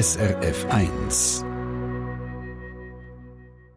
SRF 0.00 0.64
1. 0.70 1.44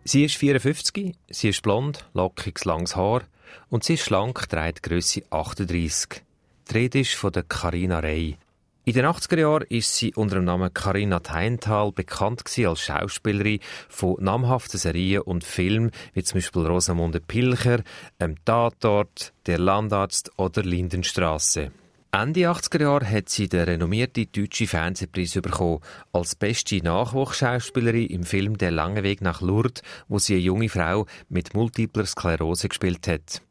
Sie 0.04 0.24
ist 0.24 0.36
54, 0.36 1.16
sie 1.28 1.50
ist 1.50 1.63
blond, 1.63 2.05
lockiges 2.13 2.63
langes 2.66 2.96
Haar 2.96 3.24
und 3.70 3.84
sie 3.84 3.96
ist 3.96 4.05
schlank, 4.05 4.47
trägt 4.47 4.84
Größe 4.84 5.23
38. 5.31 6.21
Die 6.70 6.73
Rede 6.78 6.99
ist 6.99 7.15
von 7.15 7.31
der 7.31 7.42
Carina 7.42 7.97
Rey. 7.97 8.38
In 8.86 8.94
den 8.94 9.05
80er 9.05 9.39
Jahren 9.39 9.65
ist 9.70 9.96
sie 9.96 10.13
unter 10.13 10.36
dem 10.36 10.46
Namen 10.46 10.71
Carina 10.71 11.21
Teintal 11.21 11.92
bekannt 11.92 12.44
als 12.68 12.82
Schauspielerin 12.82 13.60
von 13.90 14.24
namhaften 14.24 14.80
Serien 14.80 15.24
und 15.24 15.44
Filmen, 15.44 15.90
wie 16.14 16.22
zum 16.22 16.38
Beispiel 16.38 16.68
Rosamunde 16.68 17.20
Pilcher, 17.20 17.82
«Im 18.20 18.36
Tatort», 18.46 19.34
«Der 19.48 19.58
Landarzt» 19.58 20.30
oder 20.38 20.62
«Lindenstraße». 20.62 21.72
Ende 22.14 22.41
80er 22.41 22.82
Jahre 22.82 23.09
hat 23.09 23.30
sie 23.30 23.48
den 23.48 23.64
renommierten 23.64 24.30
deutschen 24.34 24.68
Fernsehpreis 24.68 25.32
bekommen 25.36 25.80
als 26.11 26.36
beste 26.36 26.84
Nachwuchsschauspielerin 26.84 28.07
im 28.07 28.24
Film 28.25 28.57
Der 28.57 28.70
lange 28.70 29.04
Weg 29.04 29.21
nach 29.21 29.39
Lourdes, 29.39 29.82
wo 30.10 30.20
sie 30.20 30.34
eine 30.34 30.42
junge 30.42 30.68
Frau 30.68 31.06
mit 31.29 31.54
multipler 31.54 32.06
Sklerose 32.06 32.67
gespielt 32.67 33.08
hat. 33.08 33.42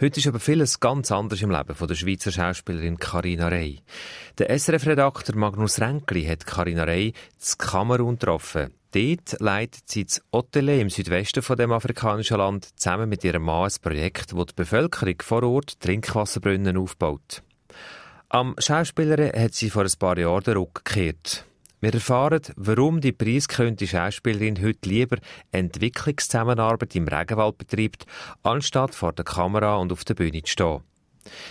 Heute 0.00 0.20
ist 0.20 0.26
aber 0.28 0.38
vieles 0.38 0.78
ganz 0.78 1.10
anders 1.10 1.42
im 1.42 1.50
Leben 1.50 1.74
von 1.74 1.88
der 1.88 1.96
Schweizer 1.96 2.30
Schauspielerin 2.30 2.98
Carina 2.98 3.48
Rey. 3.48 3.80
Der 4.38 4.56
SRF-Redakteur 4.56 5.34
Magnus 5.34 5.80
Renkli 5.80 6.26
hat 6.26 6.46
Carina 6.46 6.84
Rey 6.84 7.12
zu 7.38 7.56
Kamerun 7.56 8.20
getroffen. 8.20 8.72
Dort 8.92 9.40
leitet 9.40 9.90
sie 9.90 10.04
das 10.04 10.22
Otele 10.30 10.78
im 10.78 10.90
Südwesten 10.90 11.42
von 11.42 11.56
dem 11.56 11.72
afrikanischen 11.72 12.36
Land 12.36 12.68
zusammen 12.78 13.08
mit 13.08 13.24
ihrem 13.24 13.42
Mann 13.42 13.64
ein 13.64 13.82
Projekt, 13.82 14.32
das 14.32 14.46
die 14.46 14.54
Bevölkerung 14.54 15.16
vor 15.22 15.42
Ort 15.42 15.80
Trinkwasserbrunnen 15.80 16.76
aufbaut. 16.76 17.42
Am 18.28 18.54
Schauspieler 18.58 19.32
hat 19.32 19.54
sie 19.54 19.70
vor 19.70 19.84
ein 19.84 19.92
paar 19.98 20.18
Jahren 20.18 20.42
den 20.42 20.56
Rücken 20.56 20.82
gekehrt. 20.84 21.44
Wir 21.80 21.92
erfahren, 21.92 22.40
warum 22.56 23.02
die 23.02 23.12
preisgekrönte 23.12 23.86
Schauspielerin 23.86 24.62
heute 24.62 24.88
lieber 24.88 25.18
Entwicklungszusammenarbeit 25.52 26.96
im 26.96 27.06
Regenwald 27.06 27.58
betreibt, 27.58 28.06
anstatt 28.42 28.94
vor 28.94 29.12
der 29.12 29.26
Kamera 29.26 29.76
und 29.76 29.92
auf 29.92 30.04
der 30.04 30.14
Bühne 30.14 30.42
zu 30.42 30.50
stehen. 30.50 30.80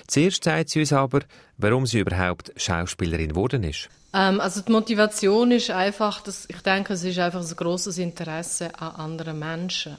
Zuerst 0.08 0.44
sagt 0.44 0.70
sie 0.70 0.80
uns 0.80 0.92
aber, 0.92 1.20
warum 1.58 1.86
sie 1.86 2.00
überhaupt 2.00 2.52
Schauspielerin 2.58 3.30
geworden 3.30 3.64
ist. 3.64 3.90
Ähm, 4.14 4.40
also 4.40 4.62
die 4.62 4.72
Motivation 4.72 5.52
ist 5.52 5.72
einfach, 5.72 6.22
dass 6.22 6.46
ich 6.50 6.62
denke, 6.62 6.94
es 6.94 7.04
ist 7.04 7.20
einfach 7.20 7.42
ein 7.42 7.56
großes 7.56 7.98
Interesse 7.98 8.72
an 8.80 8.96
anderen 8.96 9.40
Menschen. 9.40 9.98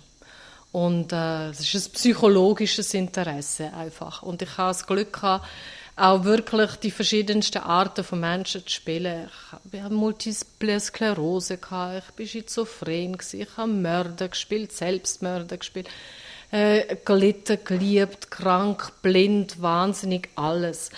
Und 0.73 1.13
äh, 1.13 1.51
es 1.51 1.61
ist 1.61 1.89
ein 1.89 1.93
psychologisches 1.93 2.95
Interesse 2.95 3.73
einfach. 3.73 4.23
Und 4.23 4.43
ich 4.43 4.59
habe 4.59 4.71
das 4.71 4.87
Glück 4.87 5.13
gehabt, 5.13 5.47
auch 5.97 6.25
wirklich 6.25 6.73
die 6.77 6.91
verschiedensten 6.91 7.63
Arten 7.63 8.03
von 8.03 8.21
Menschen 8.21 8.67
zu 8.67 8.71
spielen. 8.71 9.29
Ich 9.73 9.81
habe 9.81 9.95
Multiple 9.95 10.81
Sklerose, 10.81 11.59
gehabt, 11.59 12.19
ich 12.19 12.35
war 12.35 12.41
schizophren, 12.41 13.17
ich 13.33 13.57
habe 13.57 13.71
Mörder 13.71 14.29
gespielt, 14.29 14.73
Selbstmörder 14.73 15.57
gespielt, 15.57 15.89
äh, 16.51 16.97
gelitten, 17.05 17.59
geliebt, 17.65 18.31
krank, 18.31 18.93
blind, 19.03 19.63
wahnsinnig, 19.63 20.31
alles. 20.35 20.91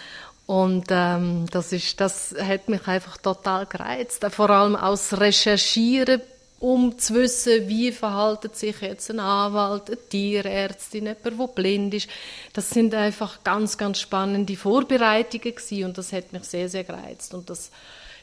Und 0.46 0.86
ähm, 0.90 1.46
das, 1.50 1.72
ist, 1.72 2.00
das 2.00 2.34
hat 2.40 2.68
mich 2.68 2.86
einfach 2.86 3.16
total 3.18 3.66
gereizt. 3.66 4.24
Vor 4.30 4.48
allem 4.48 4.76
aus 4.76 5.12
Recherchieren 5.12 6.22
um 6.58 6.98
zu 6.98 7.14
wissen, 7.14 7.68
wie 7.68 7.92
verhaltet 7.92 8.56
sich 8.56 8.80
jetzt 8.80 9.10
ein 9.10 9.20
Anwalt, 9.20 9.88
eine 9.88 10.08
Tierärztin, 10.08 11.04
jemand, 11.04 11.24
der 11.24 11.46
blind 11.48 11.94
ist. 11.94 12.08
Das 12.54 12.70
sind 12.70 12.94
einfach 12.94 13.44
ganz, 13.44 13.76
ganz 13.76 14.00
spannende 14.00 14.56
Vorbereitungen 14.56 15.54
gewesen 15.54 15.84
und 15.84 15.98
das 15.98 16.12
hat 16.12 16.32
mich 16.32 16.44
sehr, 16.44 16.68
sehr 16.68 16.84
gereizt. 16.84 17.34
Und 17.34 17.50
das, 17.50 17.70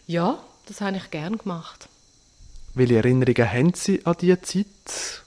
ja, 0.08 0.40
das 0.66 0.82
habe 0.82 0.98
ich 0.98 1.12
gern 1.12 1.38
gemacht. 1.38 1.88
Welche 2.74 2.98
Erinnerungen 2.98 3.52
haben 3.52 3.74
Sie 3.76 4.04
an 4.06 4.16
die 4.20 4.40
Zeit, 4.42 5.24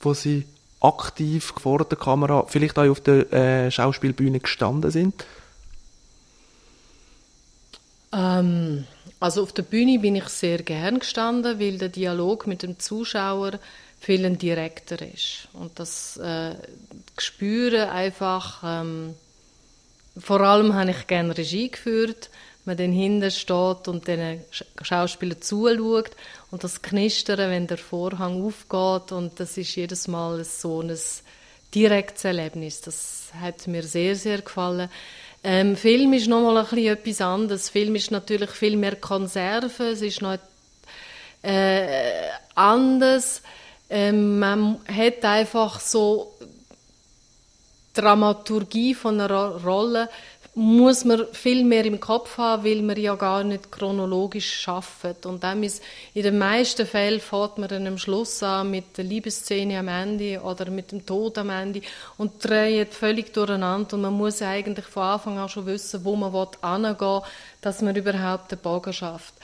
wo 0.00 0.14
Sie 0.14 0.46
aktiv 0.80 1.52
vor 1.60 1.84
der 1.84 1.98
Kamera, 1.98 2.44
vielleicht 2.46 2.78
auch 2.78 2.88
auf 2.88 3.00
der 3.00 3.32
äh, 3.32 3.70
Schauspielbühne 3.70 4.38
gestanden 4.38 4.90
sind? 4.92 5.24
Ähm, 8.12 8.86
also 9.24 9.42
auf 9.42 9.52
der 9.54 9.62
Bühne 9.62 9.98
bin 9.98 10.16
ich 10.16 10.28
sehr 10.28 10.58
gern 10.58 10.98
gestanden, 10.98 11.58
weil 11.58 11.78
der 11.78 11.88
Dialog 11.88 12.46
mit 12.46 12.62
dem 12.62 12.78
Zuschauer 12.78 13.52
viel 13.98 14.28
direkter 14.36 15.00
ist. 15.00 15.48
Und 15.54 15.78
das 15.78 16.18
äh, 16.18 16.54
Gespüren 17.16 17.88
einfach, 17.88 18.62
ähm, 18.62 19.14
vor 20.18 20.42
allem 20.42 20.74
habe 20.74 20.90
ich 20.90 21.06
gerne 21.06 21.38
Regie 21.38 21.70
geführt, 21.70 22.28
man 22.66 22.76
dann 22.76 22.92
hinten 22.92 23.30
steht 23.30 23.88
und 23.88 24.06
den 24.06 24.42
Schauspielern 24.82 25.40
zuschaut 25.40 26.10
und 26.50 26.62
das 26.62 26.82
Knistern, 26.82 27.50
wenn 27.50 27.66
der 27.66 27.78
Vorhang 27.78 28.44
aufgeht 28.44 29.10
und 29.10 29.40
das 29.40 29.56
ist 29.56 29.74
jedes 29.74 30.06
Mal 30.06 30.44
so 30.44 30.82
ein 30.82 30.94
direktes 31.74 32.24
Erlebnis. 32.24 32.82
Das 32.82 33.32
hat 33.40 33.66
mir 33.68 33.84
sehr, 33.84 34.16
sehr 34.16 34.42
gefallen. 34.42 34.90
Ähm, 35.46 35.76
Film 35.76 36.14
ist 36.14 36.26
nochmal 36.26 36.66
ein 36.66 36.78
etwas 36.78 37.20
anderes. 37.20 37.68
Film 37.68 37.94
ist 37.96 38.10
natürlich 38.10 38.48
viel 38.50 38.76
mehr 38.76 38.96
Konserve, 38.96 39.90
es 39.90 40.00
ist 40.00 40.22
noch 40.22 40.38
äh, 41.42 42.28
anders. 42.54 43.42
Ähm, 43.90 44.38
man 44.38 44.80
hat 44.88 45.22
einfach 45.22 45.80
so 45.80 46.32
Dramaturgie 47.92 48.94
von 48.94 49.20
einer 49.20 49.62
Rolle 49.62 50.08
muss 50.56 51.04
man 51.04 51.26
viel 51.32 51.64
mehr 51.64 51.84
im 51.84 51.98
Kopf 51.98 52.38
haben, 52.38 52.64
weil 52.64 52.80
man 52.82 52.96
ja 52.96 53.16
gar 53.16 53.42
nicht 53.42 53.72
chronologisch 53.72 54.60
schafft. 54.60 55.26
Und 55.26 55.42
dann 55.42 55.64
ist, 55.64 55.82
in 56.14 56.22
den 56.22 56.38
meisten 56.38 56.86
Fällen 56.86 57.20
fährt 57.20 57.58
man 57.58 57.68
dann 57.68 57.86
am 57.88 57.98
Schluss 57.98 58.40
an 58.42 58.70
mit 58.70 58.96
der 58.96 59.04
Liebesszene 59.04 59.78
am 59.80 59.88
Ende 59.88 60.40
oder 60.42 60.70
mit 60.70 60.92
dem 60.92 61.04
Tod 61.04 61.38
am 61.38 61.50
Ende 61.50 61.80
und 62.18 62.44
dreht 62.44 62.94
völlig 62.94 63.34
durcheinander. 63.34 63.94
Und 63.94 64.02
man 64.02 64.12
muss 64.12 64.42
eigentlich 64.42 64.86
von 64.86 65.02
Anfang 65.02 65.38
an 65.38 65.48
schon 65.48 65.66
wissen, 65.66 66.04
wo 66.04 66.14
man 66.14 66.32
hingehen 66.32 67.00
will, 67.00 67.22
dass 67.60 67.82
man 67.82 67.96
überhaupt 67.96 68.52
den 68.52 68.58
Bogen 68.58 68.92
schafft. 68.92 69.34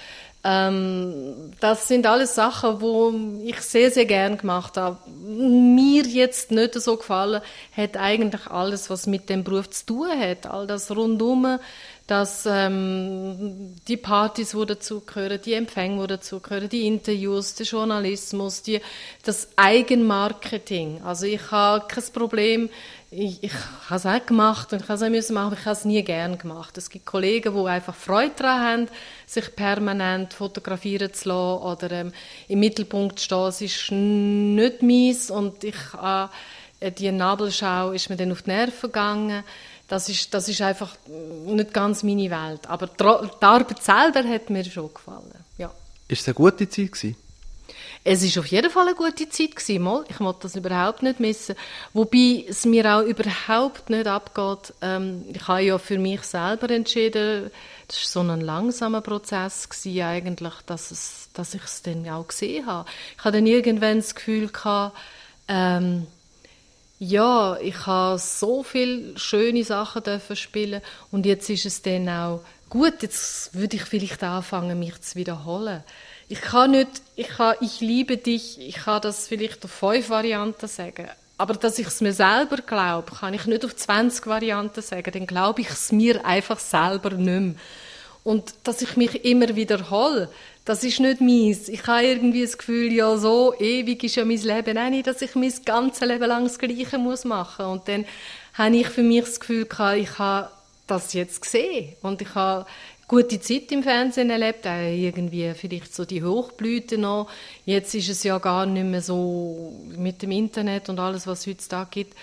Ähm, 0.42 1.52
das 1.60 1.86
sind 1.86 2.06
alles 2.06 2.34
Sachen, 2.34 2.80
wo 2.80 3.12
ich 3.44 3.60
sehr, 3.60 3.90
sehr 3.90 4.06
gern 4.06 4.38
gemacht 4.38 4.78
habe. 4.78 4.98
Mir 5.10 6.04
jetzt 6.04 6.50
nicht 6.50 6.74
so 6.74 6.96
gefallen 6.96 7.42
hat 7.76 7.96
eigentlich 7.98 8.46
alles, 8.46 8.88
was 8.88 9.06
mit 9.06 9.28
dem 9.28 9.44
Beruf 9.44 9.68
zu 9.68 9.86
tun 9.86 10.18
hat. 10.18 10.46
All 10.46 10.66
das 10.66 10.90
rundum, 10.90 11.58
dass 12.06 12.44
ähm, 12.46 13.76
die 13.86 13.98
Partys, 13.98 14.52
die 14.52 14.66
dazugehören, 14.66 15.40
die 15.44 15.52
Empfänge, 15.52 16.00
die 16.00 16.06
dazugehören, 16.08 16.68
die 16.70 16.86
Interviews, 16.86 17.54
der 17.54 17.66
Journalismus, 17.66 18.62
die, 18.62 18.80
das 19.24 19.48
Eigenmarketing. 19.56 21.02
Also 21.04 21.26
ich 21.26 21.50
habe 21.50 21.86
kein 21.86 22.04
Problem, 22.14 22.70
ich, 23.10 23.43
ich 23.43 23.53
habe 23.88 23.97
es 23.97 24.06
auch 24.06 24.25
gemacht 24.25 24.72
und 24.72 24.82
ich 24.82 24.88
habe 24.88 25.16
es 25.16 25.31
auch 25.31 25.34
machen, 25.34 25.47
aber 25.47 25.56
ich 25.59 25.65
habe 25.65 25.76
es 25.76 25.84
nie 25.84 26.03
gern 26.03 26.38
gemacht. 26.38 26.78
Es 26.78 26.91
gibt 26.91 27.06
Kollegen, 27.06 27.54
die 27.54 27.69
einfach 27.69 27.94
Freude 27.94 28.34
daran 28.37 28.60
haben, 28.60 28.88
sich 29.26 29.54
permanent 29.56 30.32
fotografieren 30.32 31.12
zu 31.12 31.28
lassen 31.28 31.62
oder 31.62 31.91
ähm, 31.91 32.12
im 32.47 32.60
Mittelpunkt 32.60 33.19
zu 33.19 33.25
stehen. 33.25 33.48
Es 33.48 33.60
ist 33.60 33.91
nicht 33.91 34.82
meins 34.82 35.31
und 35.31 35.65
ich, 35.65 35.75
äh, 36.00 36.93
die 36.93 37.10
Nabelschau 37.10 37.91
ist 37.91 38.10
mir 38.10 38.16
dann 38.16 38.31
auf 38.31 38.43
die 38.43 38.50
Nerven 38.50 38.81
gegangen. 38.82 39.42
Das 39.88 40.09
ist, 40.09 40.32
das 40.32 40.48
ist 40.48 40.62
einfach 40.62 40.94
nicht 41.47 41.75
ganz 41.75 42.04
meine 42.04 42.31
Welt. 42.31 42.69
Aber 42.69 42.87
die 42.87 43.44
Arbeit 43.44 43.82
selber 43.82 44.22
hat 44.22 44.50
mir 44.50 44.65
schon 44.65 44.94
gefallen. 44.94 45.34
Ja. 45.59 45.72
Ist 46.06 46.21
es 46.21 46.28
eine 46.28 46.34
gute 46.34 46.69
Zeit 46.69 46.92
gewesen? 46.92 47.16
Es 48.02 48.22
ist 48.22 48.38
auf 48.38 48.46
jeden 48.46 48.70
Fall 48.70 48.86
eine 48.86 48.96
gute 48.96 49.28
Zeit 49.28 49.54
gewesen. 49.56 50.04
Ich 50.08 50.20
wollte 50.20 50.40
das 50.42 50.56
überhaupt 50.56 51.02
nicht 51.02 51.20
missen. 51.20 51.54
Wobei 51.92 52.46
es 52.48 52.64
mir 52.64 52.86
auch 52.86 53.02
überhaupt 53.02 53.90
nicht 53.90 54.06
abgeht. 54.06 54.72
Ähm, 54.80 55.24
ich 55.30 55.46
habe 55.46 55.60
ja 55.60 55.76
für 55.76 55.98
mich 55.98 56.22
selber 56.22 56.70
entschieden, 56.70 57.50
das 57.88 57.96
war 57.98 58.24
so 58.24 58.32
ein 58.32 58.40
langsamer 58.40 59.02
Prozess 59.02 59.68
gewesen, 59.68 60.02
eigentlich, 60.02 60.54
dass, 60.64 60.91
es, 60.91 61.28
dass 61.34 61.52
ich 61.52 61.64
es 61.64 61.82
dann 61.82 62.08
auch 62.08 62.26
gesehen 62.26 62.64
habe. 62.64 62.88
Ich 63.18 63.24
hatte 63.24 63.36
dann 63.36 63.47
irgendwann 63.47 63.98
das 63.98 64.14
Gefühl 64.14 64.48
gehabt, 64.48 64.96
ähm, 65.48 66.06
ja, 67.00 67.58
ich 67.58 67.86
habe 67.86 68.18
so 68.18 68.62
viele 68.62 69.18
schöne 69.18 69.64
Sachen 69.64 70.03
dürfen 70.03 70.36
spielen 70.36 70.82
und 71.10 71.26
jetzt 71.26 71.50
ist 71.50 71.66
es 71.66 71.82
dann 71.82 72.08
auch 72.08 72.41
gut, 72.68 73.03
jetzt 73.03 73.54
würde 73.54 73.76
ich 73.76 73.82
vielleicht 73.82 74.22
anfangen, 74.22 74.78
mich 74.78 75.00
zu 75.00 75.16
wiederholen. 75.16 75.82
Ich 76.30 76.42
kann 76.42 76.71
nicht, 76.71 77.03
ich, 77.16 77.27
kann, 77.27 77.56
ich 77.60 77.80
liebe 77.80 78.16
dich, 78.16 78.60
ich 78.60 78.77
kann 78.77 79.03
das 79.03 79.27
vielleicht 79.27 79.65
auf 79.65 79.72
fünf 79.72 80.10
Varianten 80.10 80.68
sagen. 80.68 81.09
Aber 81.36 81.54
dass 81.54 81.77
ich 81.80 81.88
es 81.88 82.00
mir 82.00 82.12
selber 82.12 82.59
glaube, 82.59 83.10
kann 83.18 83.34
ich 83.34 83.47
nicht 83.47 83.65
auf 83.65 83.74
20 83.74 84.28
Varianten 84.28 84.80
sagen. 84.80 85.10
Dann 85.12 85.27
glaube 85.27 85.62
ich 85.62 85.71
es 85.71 85.91
mir 85.91 86.24
einfach 86.24 86.60
selber 86.60 87.10
nicht 87.10 87.41
mehr. 87.41 87.54
Und 88.22 88.54
dass 88.62 88.80
ich 88.80 88.97
mich 88.97 89.24
immer 89.24 89.56
wiederhole, 89.56 90.28
das 90.65 90.84
ist 90.84 91.00
nicht 91.00 91.21
meins. 91.21 91.68
Ich 91.68 91.84
habe 91.88 92.04
irgendwie 92.04 92.42
das 92.42 92.59
Gefühl, 92.59 92.92
ja, 92.92 93.16
so 93.16 93.53
ewig 93.59 94.04
ist 94.04 94.15
ja 94.15 94.24
mein 94.24 94.41
Leben 94.41 94.78
auch 94.78 94.91
nicht, 94.91 95.09
dass 95.09 95.22
ich 95.22 95.34
mein 95.34 95.53
ganzes 95.65 96.06
Leben 96.06 96.28
lang 96.28 96.44
das 96.44 96.60
Gleiche 96.60 96.98
muss 96.98 97.24
machen 97.24 97.66
muss. 97.66 97.74
Und 97.74 97.88
dann 97.88 98.04
habe 98.54 98.77
ich 98.77 98.86
für 98.86 99.03
mich 99.03 99.24
das 99.24 99.41
Gefühl 99.41 99.65
gehabt, 99.65 99.98
ich 99.98 100.16
habe 100.21 100.48
das 100.86 101.12
jetzt 101.12 101.42
gesehen. 101.42 101.97
Und 102.03 102.22
ich 102.22 102.36
habe 102.36 102.66
gute 103.10 103.41
Zeit 103.41 103.72
im 103.72 103.83
Fernsehen 103.83 104.30
erlebt, 104.30 104.68
auch 104.68 104.78
irgendwie 104.78 105.53
vielleicht 105.54 105.92
so 105.92 106.04
die 106.04 106.22
Hochblüte 106.22 106.97
noch. 106.97 107.28
Jetzt 107.66 107.92
ist 107.97 108.09
es 108.09 108.22
ja 108.22 108.39
gar 108.39 108.66
nicht 108.66 108.86
mehr 108.86 109.03
so 109.03 109.72
mit 109.97 110.22
dem 110.22 110.30
Internet 110.30 110.89
und 110.89 111.01
alles, 111.01 111.27
was 111.27 111.41
es 111.41 111.47
heutzutage 111.48 111.91
gibt. 111.91 112.16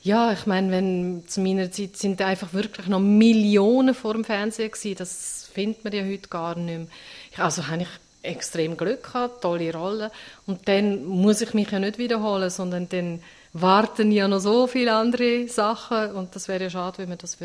Ja, 0.00 0.30
ich 0.32 0.46
meine, 0.46 0.70
wenn 0.70 1.24
zu 1.26 1.40
meiner 1.40 1.72
Zeit 1.72 1.96
sind 1.96 2.22
einfach 2.22 2.52
wirklich 2.52 2.86
noch 2.86 3.00
Millionen 3.00 3.96
vor 3.96 4.12
dem 4.12 4.22
Fernsehen 4.22 4.70
gewesen. 4.70 4.94
Das 4.96 5.50
findet 5.52 5.82
man 5.82 5.92
ja 5.92 6.04
heute 6.04 6.28
gar 6.28 6.54
nicht 6.54 6.78
mehr. 6.78 7.44
Also 7.44 7.66
habe 7.66 7.82
ich 7.82 7.88
extrem 8.22 8.76
Glück 8.76 9.02
gehabt, 9.02 9.42
tolle 9.42 9.74
Rolle. 9.74 10.12
Und 10.46 10.68
dann 10.68 11.04
muss 11.04 11.40
ich 11.40 11.52
mich 11.52 11.72
ja 11.72 11.80
nicht 11.80 11.98
wiederholen, 11.98 12.50
sondern 12.50 12.88
dann 12.88 13.22
warten 13.52 14.12
ja 14.12 14.28
noch 14.28 14.38
so 14.38 14.68
viele 14.68 14.92
andere 14.92 15.48
Sachen 15.48 16.12
und 16.12 16.36
das 16.36 16.46
wäre 16.46 16.62
ja 16.62 16.70
schade, 16.70 16.98
wenn 16.98 17.08
man 17.08 17.18
das 17.18 17.36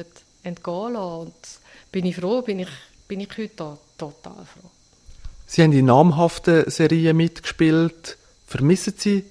entgehen 0.44 0.94
lassen. 0.94 1.28
Und 1.28 1.34
bin 1.94 2.06
ich 2.06 2.16
froh, 2.18 2.42
bin 2.42 2.60
ich, 2.60 2.70
bin 3.08 3.22
ich 3.22 3.30
heute 3.38 3.56
da, 3.56 3.78
total 3.98 4.46
froh. 4.46 4.70
Sie 5.46 5.62
haben 5.62 5.72
in 5.72 5.86
namhaften 5.86 6.70
Serien 6.70 7.16
mitgespielt. 7.16 8.18
Vermissen 8.48 8.96
Sie 8.98 9.24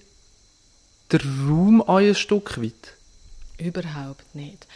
den 1.10 1.20
Raum 1.20 1.82
ein 1.82 2.14
Stück 2.14 2.62
weit? 2.62 2.94
Überhaupt 3.58 4.34
nicht. 4.34 4.66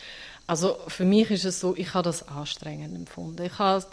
Also 0.49 0.77
für 0.87 1.05
mich 1.05 1.31
ist 1.31 1.45
es 1.45 1.59
so, 1.59 1.75
ich 1.77 1.95
habe 1.95 2.05
das 2.05 2.29
anstrengend 2.29 2.95
empfunden. 2.95 3.45
Ich 3.45 3.59
habe 3.59 3.85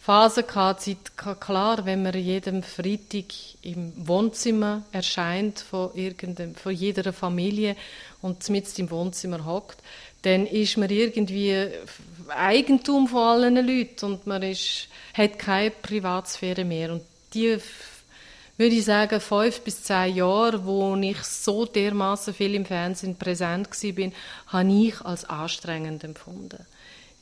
Phasen 0.00 0.46
gehabt, 0.46 0.82
Zeit, 0.82 1.16
klar, 1.40 1.86
wenn 1.86 2.02
man 2.02 2.14
jedem 2.14 2.62
Freitag 2.62 3.26
im 3.62 3.92
Wohnzimmer 4.06 4.82
erscheint 4.92 5.60
von, 5.60 5.94
irgendeinem, 5.94 6.54
von 6.54 6.72
jeder 6.72 7.12
Familie 7.12 7.76
und 8.20 8.46
mit 8.50 8.78
im 8.78 8.90
Wohnzimmer 8.90 9.46
hockt, 9.46 9.78
dann 10.24 10.46
ist 10.46 10.76
man 10.76 10.90
irgendwie 10.90 11.68
Eigentum 12.28 13.06
von 13.08 13.20
allen 13.20 13.66
Leuten 13.66 14.06
und 14.06 14.26
man 14.26 14.42
ist, 14.42 14.88
hat 15.12 15.38
keine 15.38 15.70
Privatsphäre 15.70 16.64
mehr. 16.64 16.92
Und 16.92 17.02
die 17.34 17.58
würde 18.56 18.74
ich 18.74 18.84
sagen, 18.84 19.20
fünf 19.20 19.60
bis 19.60 19.82
zehn 19.82 20.16
Jahre, 20.16 20.64
wo 20.64 20.96
ich 20.96 21.22
so 21.22 21.66
dermaßen 21.66 22.32
viel 22.32 22.54
im 22.54 22.64
Fernsehen 22.64 23.16
präsent 23.16 23.68
war, 23.70 24.10
habe 24.46 24.72
ich 24.72 25.00
als 25.02 25.24
anstrengend 25.24 26.04
empfunden. 26.04 26.64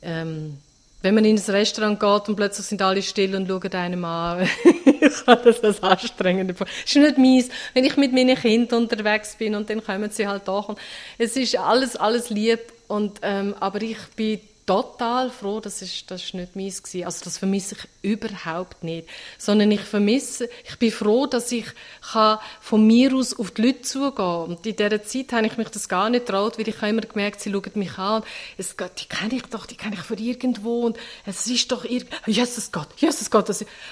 Ähm, 0.01 0.57
wenn 1.01 1.15
man 1.15 1.25
in 1.25 1.35
ein 1.35 1.43
Restaurant 1.43 1.99
geht 1.99 2.29
und 2.29 2.35
plötzlich 2.37 2.65
sind 2.65 2.81
alle 2.81 3.01
still 3.01 3.35
und 3.35 3.47
schauen 3.47 3.73
einem 3.73 4.05
an, 4.05 4.47
ich 4.85 5.27
habe 5.27 5.51
das 5.51 5.61
als 5.61 5.83
anstrengend 5.83 6.51
empfunden. 6.51 6.71
Es 6.85 6.95
ist 6.95 7.01
nicht 7.01 7.17
mies, 7.17 7.49
wenn 7.73 7.83
ich 7.83 7.97
mit 7.97 8.13
meinen 8.13 8.37
Kindern 8.37 8.83
unterwegs 8.83 9.35
bin 9.35 9.55
und 9.55 9.69
dann 9.69 9.83
kommen 9.83 10.09
sie 10.11 10.27
halt 10.27 10.47
doch. 10.47 10.77
Es 11.17 11.35
ist 11.35 11.57
alles, 11.57 11.97
alles 11.97 12.29
lieb, 12.29 12.59
und, 12.87 13.19
ähm, 13.23 13.55
aber 13.59 13.81
ich 13.81 13.97
bin 14.15 14.39
total 14.65 15.29
froh, 15.29 15.59
das 15.59 15.81
ist, 15.81 16.09
das 16.09 16.23
ist 16.23 16.33
nicht 16.33 16.55
meins 16.55 16.81
gewesen. 16.81 17.05
Also 17.05 17.25
das 17.25 17.37
vermisse 17.37 17.75
ich 17.75 18.11
überhaupt 18.11 18.83
nicht. 18.83 19.07
Sondern 19.37 19.71
ich 19.71 19.81
vermisse, 19.81 20.49
ich 20.63 20.77
bin 20.79 20.91
froh, 20.91 21.25
dass 21.25 21.51
ich 21.51 21.65
kann 22.11 22.39
von 22.61 22.85
mir 22.85 23.13
aus 23.13 23.37
auf 23.37 23.51
die 23.51 23.63
Leute 23.63 23.81
zugehen 23.81 24.25
Und 24.25 24.65
in 24.65 24.75
dieser 24.75 25.03
Zeit 25.03 25.33
habe 25.33 25.47
ich 25.47 25.57
mich 25.57 25.69
das 25.69 25.89
gar 25.89 26.09
nicht 26.09 26.27
traut, 26.27 26.57
weil 26.57 26.67
ich 26.67 26.77
habe 26.77 26.89
immer 26.89 27.01
gemerkt, 27.01 27.41
sie 27.41 27.51
schauen 27.51 27.71
mich 27.75 27.97
an. 27.97 28.23
Es 28.57 28.77
geht, 28.77 29.01
die 29.01 29.07
kenne 29.07 29.35
ich 29.35 29.43
doch, 29.43 29.65
die 29.65 29.75
kenne 29.75 29.95
ich 29.95 30.01
von 30.01 30.17
irgendwo. 30.17 30.81
Und 30.81 30.97
es 31.25 31.45
ist 31.47 31.71
doch 31.71 31.83
irgend, 31.83 32.09
Jesus 32.25 32.71
Gott, 32.71 32.87
Jesus 32.97 33.29
Gott. 33.29 33.49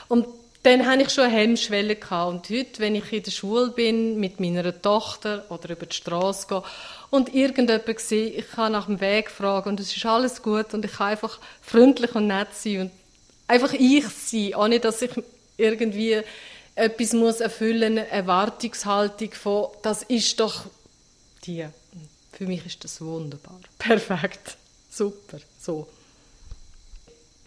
Und 0.07 0.25
dann 0.63 0.85
hatte 0.85 1.03
ich 1.03 1.09
schon 1.09 1.25
eine 1.25 1.33
Hemmschwelle. 1.33 1.97
Und 2.09 2.49
heute, 2.49 2.79
wenn 2.79 2.95
ich 2.95 3.11
in 3.11 3.23
der 3.23 3.31
Schule 3.31 3.71
bin, 3.71 4.19
mit 4.19 4.39
meiner 4.39 4.79
Tochter 4.79 5.45
oder 5.49 5.71
über 5.71 5.85
die 5.85 5.95
Straße 5.95 6.47
gehe 6.47 6.63
und 7.09 7.33
irgendjemand 7.33 7.99
sehe, 7.99 8.29
ich 8.29 8.49
kann 8.51 8.73
nach 8.73 8.85
dem 8.85 9.01
Weg 9.01 9.31
fragen 9.31 9.69
und 9.69 9.79
es 9.79 9.95
ist 9.95 10.05
alles 10.05 10.41
gut 10.41 10.73
und 10.73 10.85
ich 10.85 10.93
kann 10.93 11.07
einfach 11.07 11.39
freundlich 11.61 12.13
und 12.13 12.27
nett 12.27 12.49
sein 12.53 12.81
und 12.81 12.91
einfach 13.47 13.73
ich 13.73 14.07
sein, 14.07 14.55
ohne 14.55 14.79
dass 14.79 15.01
ich 15.01 15.11
irgendwie 15.57 16.21
etwas 16.75 17.13
muss 17.13 17.41
erfüllen, 17.41 17.97
eine 17.97 18.07
Erwartungshaltung 18.07 19.31
von, 19.33 19.67
das 19.81 20.03
ist 20.03 20.39
doch 20.39 20.65
die. 21.45 21.65
Für 22.31 22.45
mich 22.45 22.65
ist 22.65 22.83
das 22.83 23.01
wunderbar. 23.01 23.59
Perfekt. 23.77 24.57
Super. 24.89 25.39
So. 25.59 25.87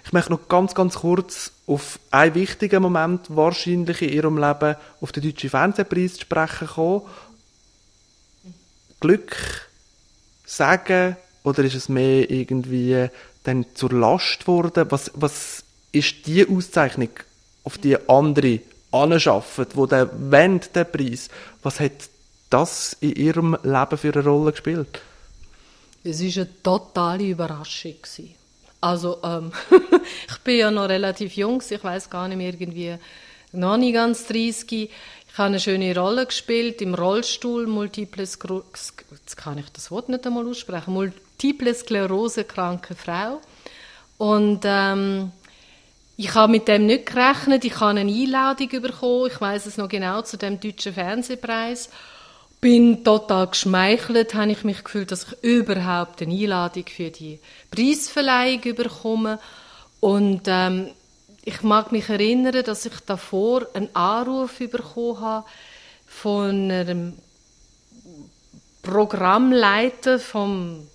Ich 0.05 0.13
möchte 0.13 0.33
noch 0.33 0.49
ganz, 0.49 0.75
ganz 0.75 0.97
kurz 0.97 1.51
auf 1.67 1.99
einen 2.11 2.35
wichtigen 2.35 2.83
Moment 2.83 3.35
wahrscheinlich 3.35 4.03
in 4.03 4.11
Ihrem 4.11 4.39
Leben 4.39 4.77
auf 5.01 5.13
den 5.13 5.23
Deutschen 5.23 5.51
Fernsehpreis 5.51 6.15
zu 6.15 6.21
sprechen 6.21 6.69
kommen. 6.69 7.03
Glück 9.01 9.37
sagen 10.45 11.17
oder 11.43 11.65
ist 11.65 11.75
es 11.75 11.89
mehr 11.89 12.31
irgendwie 12.31 13.09
dann 13.45 13.67
zur 13.75 13.93
Last 13.93 14.41
geworden? 14.41 14.87
Was, 14.91 15.11
was 15.15 15.65
ist 15.93 16.27
die 16.27 16.49
Auszeichnung, 16.49 17.11
auf 17.65 17.79
die 17.79 17.97
andere 18.09 18.61
anschaffen, 18.91 19.67
wo 19.75 19.87
der 19.87 20.11
wendet 20.31 20.77
den 20.77 20.91
Preis? 20.91 21.29
Was 21.63 21.81
hat 21.81 22.11
das 22.51 22.97
in 23.01 23.17
Ihrem 23.17 23.57
Leben 23.63 23.99
für 23.99 24.13
eine 24.13 24.25
Rolle 24.25 24.53
gespielt? 24.53 25.01
Es 26.03 26.21
war 26.21 26.43
eine 26.43 26.63
totale 26.63 27.25
Überraschung. 27.25 27.97
Also, 28.85 29.17
ähm, 29.25 29.51
ich 30.29 30.39
bin 30.41 30.59
ja 30.59 30.71
noch 30.71 30.91
relativ 30.91 31.37
jung, 31.37 31.63
ich 31.67 31.83
weiß 31.83 32.11
gar 32.11 32.29
nicht 32.29 32.37
mehr, 32.37 32.53
irgendwie 32.53 32.97
noch 33.53 33.79
nicht 33.79 33.95
ganz 33.95 34.27
30. 34.27 34.71
Ich 34.71 34.91
habe 35.39 35.47
eine 35.47 35.59
schöne 35.59 35.99
Rolle 35.99 36.27
gespielt 36.27 36.83
im 36.83 36.95
Rollstuhl, 36.95 37.67
multiple 37.67 38.25
jetzt 38.25 39.37
kann 39.39 39.57
ich 39.57 39.71
das 39.73 39.91
Wort 39.91 40.11
nicht 40.11 40.27
einmal 40.27 40.47
aussprechen, 40.47 40.93
multiple 40.93 41.73
Sklerose 41.75 42.45
kranke 42.45 42.95
Frau. 42.95 43.41
Und 44.19 44.61
ähm, 44.65 45.33
ich 46.19 46.35
habe 46.35 46.53
mit 46.53 46.69
dem 46.69 46.85
nicht 46.85 47.07
gerechnet, 47.07 47.65
ich 47.65 47.81
habe 47.81 47.99
eine 47.99 48.13
Einladung 48.13 48.69
bekommen, 48.69 49.31
ich 49.33 49.41
weiß 49.41 49.65
es 49.65 49.79
noch 49.79 49.89
genau, 49.89 50.21
zu 50.21 50.37
dem 50.37 50.61
deutschen 50.61 50.93
Fernsehpreis 50.93 51.89
bin 52.65 53.05
total 53.05 53.49
geschmeichelt, 53.49 54.33
habe 54.33 54.53
ich 54.53 54.65
mich 54.65 54.83
gefühlt, 54.83 55.13
dass 55.13 55.27
ich 55.27 55.43
überhaupt 55.43 56.23
eine 56.23 56.33
Einladung 56.33 56.87
für 56.87 57.11
die 57.11 57.39
Preisverleihung 57.71 58.75
bekomme. 58.75 59.39
Und 60.01 60.45
ähm, 60.47 60.89
ich 61.45 61.61
mag 61.61 61.93
mich 61.93 62.09
erinnern, 62.09 62.65
dass 62.65 62.87
ich 62.87 62.99
davor 63.05 63.67
einen 63.75 63.95
Anruf 63.95 64.61
bekommen 64.61 65.21
habe 65.21 65.47
von 66.07 66.71
einem 66.71 67.13
Programmleiter 68.83 70.19
vom 70.19 70.89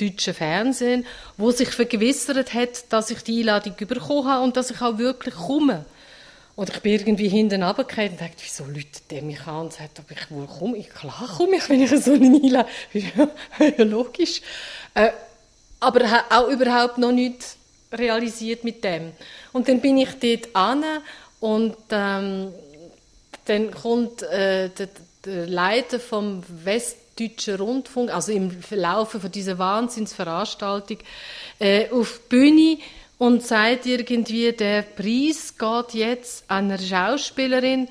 deutschen 0.00 0.32
Fernsehen, 0.32 1.04
wo 1.36 1.50
sich 1.50 1.72
vergewissert 1.72 2.54
hat, 2.54 2.90
dass 2.90 3.10
ich 3.10 3.20
die 3.20 3.40
Einladung 3.40 3.74
bekommen 3.76 4.28
habe 4.28 4.44
und 4.44 4.56
dass 4.56 4.70
ich 4.70 4.80
auch 4.80 4.96
wirklich 4.96 5.34
komme. 5.34 5.84
Und 6.56 6.70
ich 6.70 6.80
bin 6.80 6.92
irgendwie 6.92 7.28
hinten 7.28 7.62
runtergefallen 7.62 8.12
und 8.12 8.20
dachte, 8.20 8.36
wieso 8.42 8.64
läutet 8.64 9.10
der 9.10 9.20
mich 9.20 9.46
an 9.46 9.66
und 9.66 9.74
sagt, 9.74 10.00
ob 10.00 10.10
ich 10.10 10.30
wohl 10.30 10.46
komme? 10.46 10.78
Ich, 10.78 10.88
klar 10.88 11.28
komme 11.36 11.56
ich, 11.56 11.68
wenn 11.68 11.82
ich 11.82 11.90
so 11.90 12.14
eine 12.14 12.26
einlade. 12.26 12.68
ja, 12.94 13.84
logisch. 13.84 14.40
Äh, 14.94 15.10
aber 15.80 16.24
auch 16.30 16.48
überhaupt 16.48 16.96
noch 16.96 17.12
nichts 17.12 17.58
realisiert 17.92 18.64
mit 18.64 18.82
dem. 18.82 19.12
Und 19.52 19.68
dann 19.68 19.82
bin 19.82 19.98
ich 19.98 20.08
dort 20.18 20.56
an 20.56 20.82
und 21.40 21.76
ähm, 21.90 22.52
dann 23.44 23.70
kommt 23.70 24.22
äh, 24.22 24.70
der, 24.70 24.88
der, 25.26 25.46
Leiter 25.46 26.00
vom 26.00 26.42
Westdeutschen 26.64 27.56
Rundfunk, 27.56 28.10
also 28.10 28.32
im 28.32 28.50
Verlauf 28.62 29.10
von 29.10 29.30
dieser 29.30 29.58
Wahnsinnsveranstaltung, 29.58 30.98
äh, 31.58 31.90
auf 31.90 32.20
die 32.24 32.28
Bühne 32.28 32.78
und 33.18 33.42
sagt 33.42 33.86
irgendwie, 33.86 34.52
der 34.52 34.82
Preis 34.82 35.54
geht 35.58 35.94
jetzt 35.94 36.44
an 36.48 36.70
eine 36.70 36.78
Schauspielerin, 36.78 37.88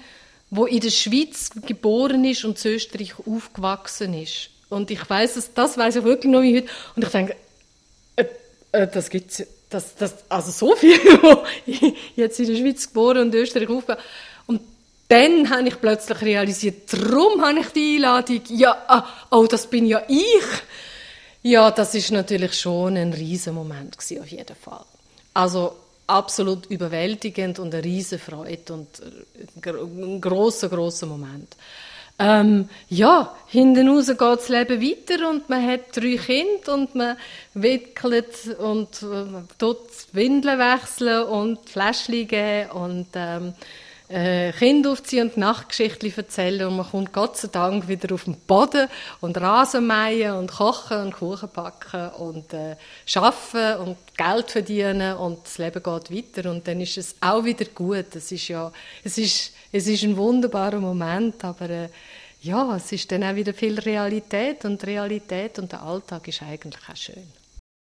wo 0.51 0.65
in 0.65 0.79
der 0.79 0.91
Schweiz 0.91 1.49
geboren 1.65 2.23
ist 2.25 2.45
und 2.45 2.63
in 2.63 2.73
Österreich 2.73 3.13
aufgewachsen 3.25 4.13
ist. 4.13 4.49
Und 4.69 4.91
ich 4.91 5.09
weiß 5.09 5.35
es, 5.37 5.53
das 5.53 5.77
weiß 5.77 5.97
ich 5.97 6.03
wirklich 6.03 6.31
noch 6.31 6.41
wie 6.41 6.57
heute. 6.57 6.69
Und 6.95 7.03
ich 7.03 7.09
denke, 7.09 7.35
äh, 8.15 8.25
äh, 8.71 8.87
das 8.87 9.09
gibt's, 9.09 9.43
das, 9.69 9.95
das, 9.95 10.15
also 10.29 10.51
so 10.51 10.75
viel, 10.75 10.99
jetzt 12.15 12.39
in 12.39 12.47
der 12.47 12.55
Schweiz 12.55 12.87
geboren 12.87 13.23
und 13.23 13.35
in 13.35 13.41
Österreich 13.41 13.69
aufgewachsen. 13.69 14.05
Und 14.47 14.61
dann 15.07 15.49
habe 15.49 15.67
ich 15.67 15.79
plötzlich 15.79 16.21
realisiert, 16.21 16.91
darum 16.91 17.41
habe 17.41 17.59
ich 17.59 17.67
die 17.69 17.95
Einladung. 17.95 18.41
Ja, 18.49 18.77
ah, 18.87 19.07
oh, 19.31 19.45
das 19.47 19.67
bin 19.67 19.85
ja 19.85 20.01
ich. 20.07 20.43
Ja, 21.41 21.69
das 21.69 21.93
ist 21.93 22.11
natürlich 22.11 22.59
schon 22.59 22.97
ein 22.97 23.13
Riesenmoment 23.13 23.97
gewesen, 23.97 24.21
auf 24.21 24.27
jeden 24.27 24.55
Fall. 24.55 24.85
Also 25.35 25.75
absolut 26.07 26.65
überwältigend 26.67 27.59
und 27.59 27.73
eine 27.73 27.83
riesige 27.83 28.21
Freude 28.21 28.73
und 28.73 28.87
äh, 28.99 29.69
ein 29.69 30.21
großer 30.21 30.69
großer 30.69 31.05
Moment. 31.05 31.55
Ähm, 32.17 32.69
ja, 32.87 33.35
hinten 33.47 33.89
raus 33.89 34.07
geht 34.07 34.21
das 34.21 34.47
Leben 34.47 34.81
weiter 34.81 35.29
und 35.29 35.49
man 35.49 35.67
hat 35.67 35.93
drei 35.93 36.15
Kinder 36.15 36.73
und 36.73 36.95
man 36.95 37.17
wickelt 37.53 38.57
und 38.57 39.03
äh, 39.03 39.43
tut 39.57 39.79
Windeln 40.13 40.57
wechseln 40.57 41.23
und 41.23 41.69
Fläschchen 41.69 42.27
geben 42.27 42.71
und 42.71 43.07
ähm, 43.15 43.53
äh, 44.07 44.51
Kinder 44.51 44.91
aufziehen 44.91 45.29
und 45.29 45.37
Nachtgeschichten 45.37 46.13
erzählen 46.15 46.67
und 46.67 46.77
man 46.77 46.89
kommt 46.89 47.13
Gott 47.13 47.37
sei 47.37 47.47
Dank 47.51 47.87
wieder 47.87 48.13
auf 48.13 48.25
den 48.25 48.35
Boden 48.35 48.87
und 49.21 49.37
Rasen 49.39 49.87
mähen 49.87 50.33
und 50.33 50.51
kochen 50.51 50.97
und 51.01 51.13
Kuchen 51.15 51.49
backen 51.53 52.09
und 52.11 52.53
äh, 52.53 52.75
arbeiten 53.15 53.81
und 53.81 53.97
Geld 54.15 54.51
verdienen 54.51 55.17
und 55.17 55.45
das 55.45 55.57
Leben 55.57 55.81
geht 55.81 56.11
weiter 56.11 56.51
und 56.51 56.67
dann 56.67 56.81
ist 56.81 56.97
es 56.97 57.15
auch 57.21 57.43
wieder 57.43 57.65
gut. 57.65 58.15
Es 58.15 58.31
ist 58.31 58.47
ja, 58.47 58.71
es 59.03 59.17
ist, 59.17 59.53
es 59.71 59.87
ist 59.87 60.03
ein 60.03 60.15
wunderbarer 60.17 60.79
Moment, 60.79 61.43
aber 61.43 61.69
äh, 61.69 61.89
ja, 62.41 62.75
es 62.75 62.91
ist 62.91 63.11
dann 63.11 63.23
auch 63.23 63.35
wieder 63.35 63.53
viel 63.53 63.79
Realität 63.79 64.65
und 64.65 64.85
Realität 64.85 65.57
und 65.57 65.71
der 65.71 65.81
Alltag 65.81 66.27
ist 66.27 66.43
eigentlich 66.43 66.83
auch 66.89 66.95
schön. 66.95 67.27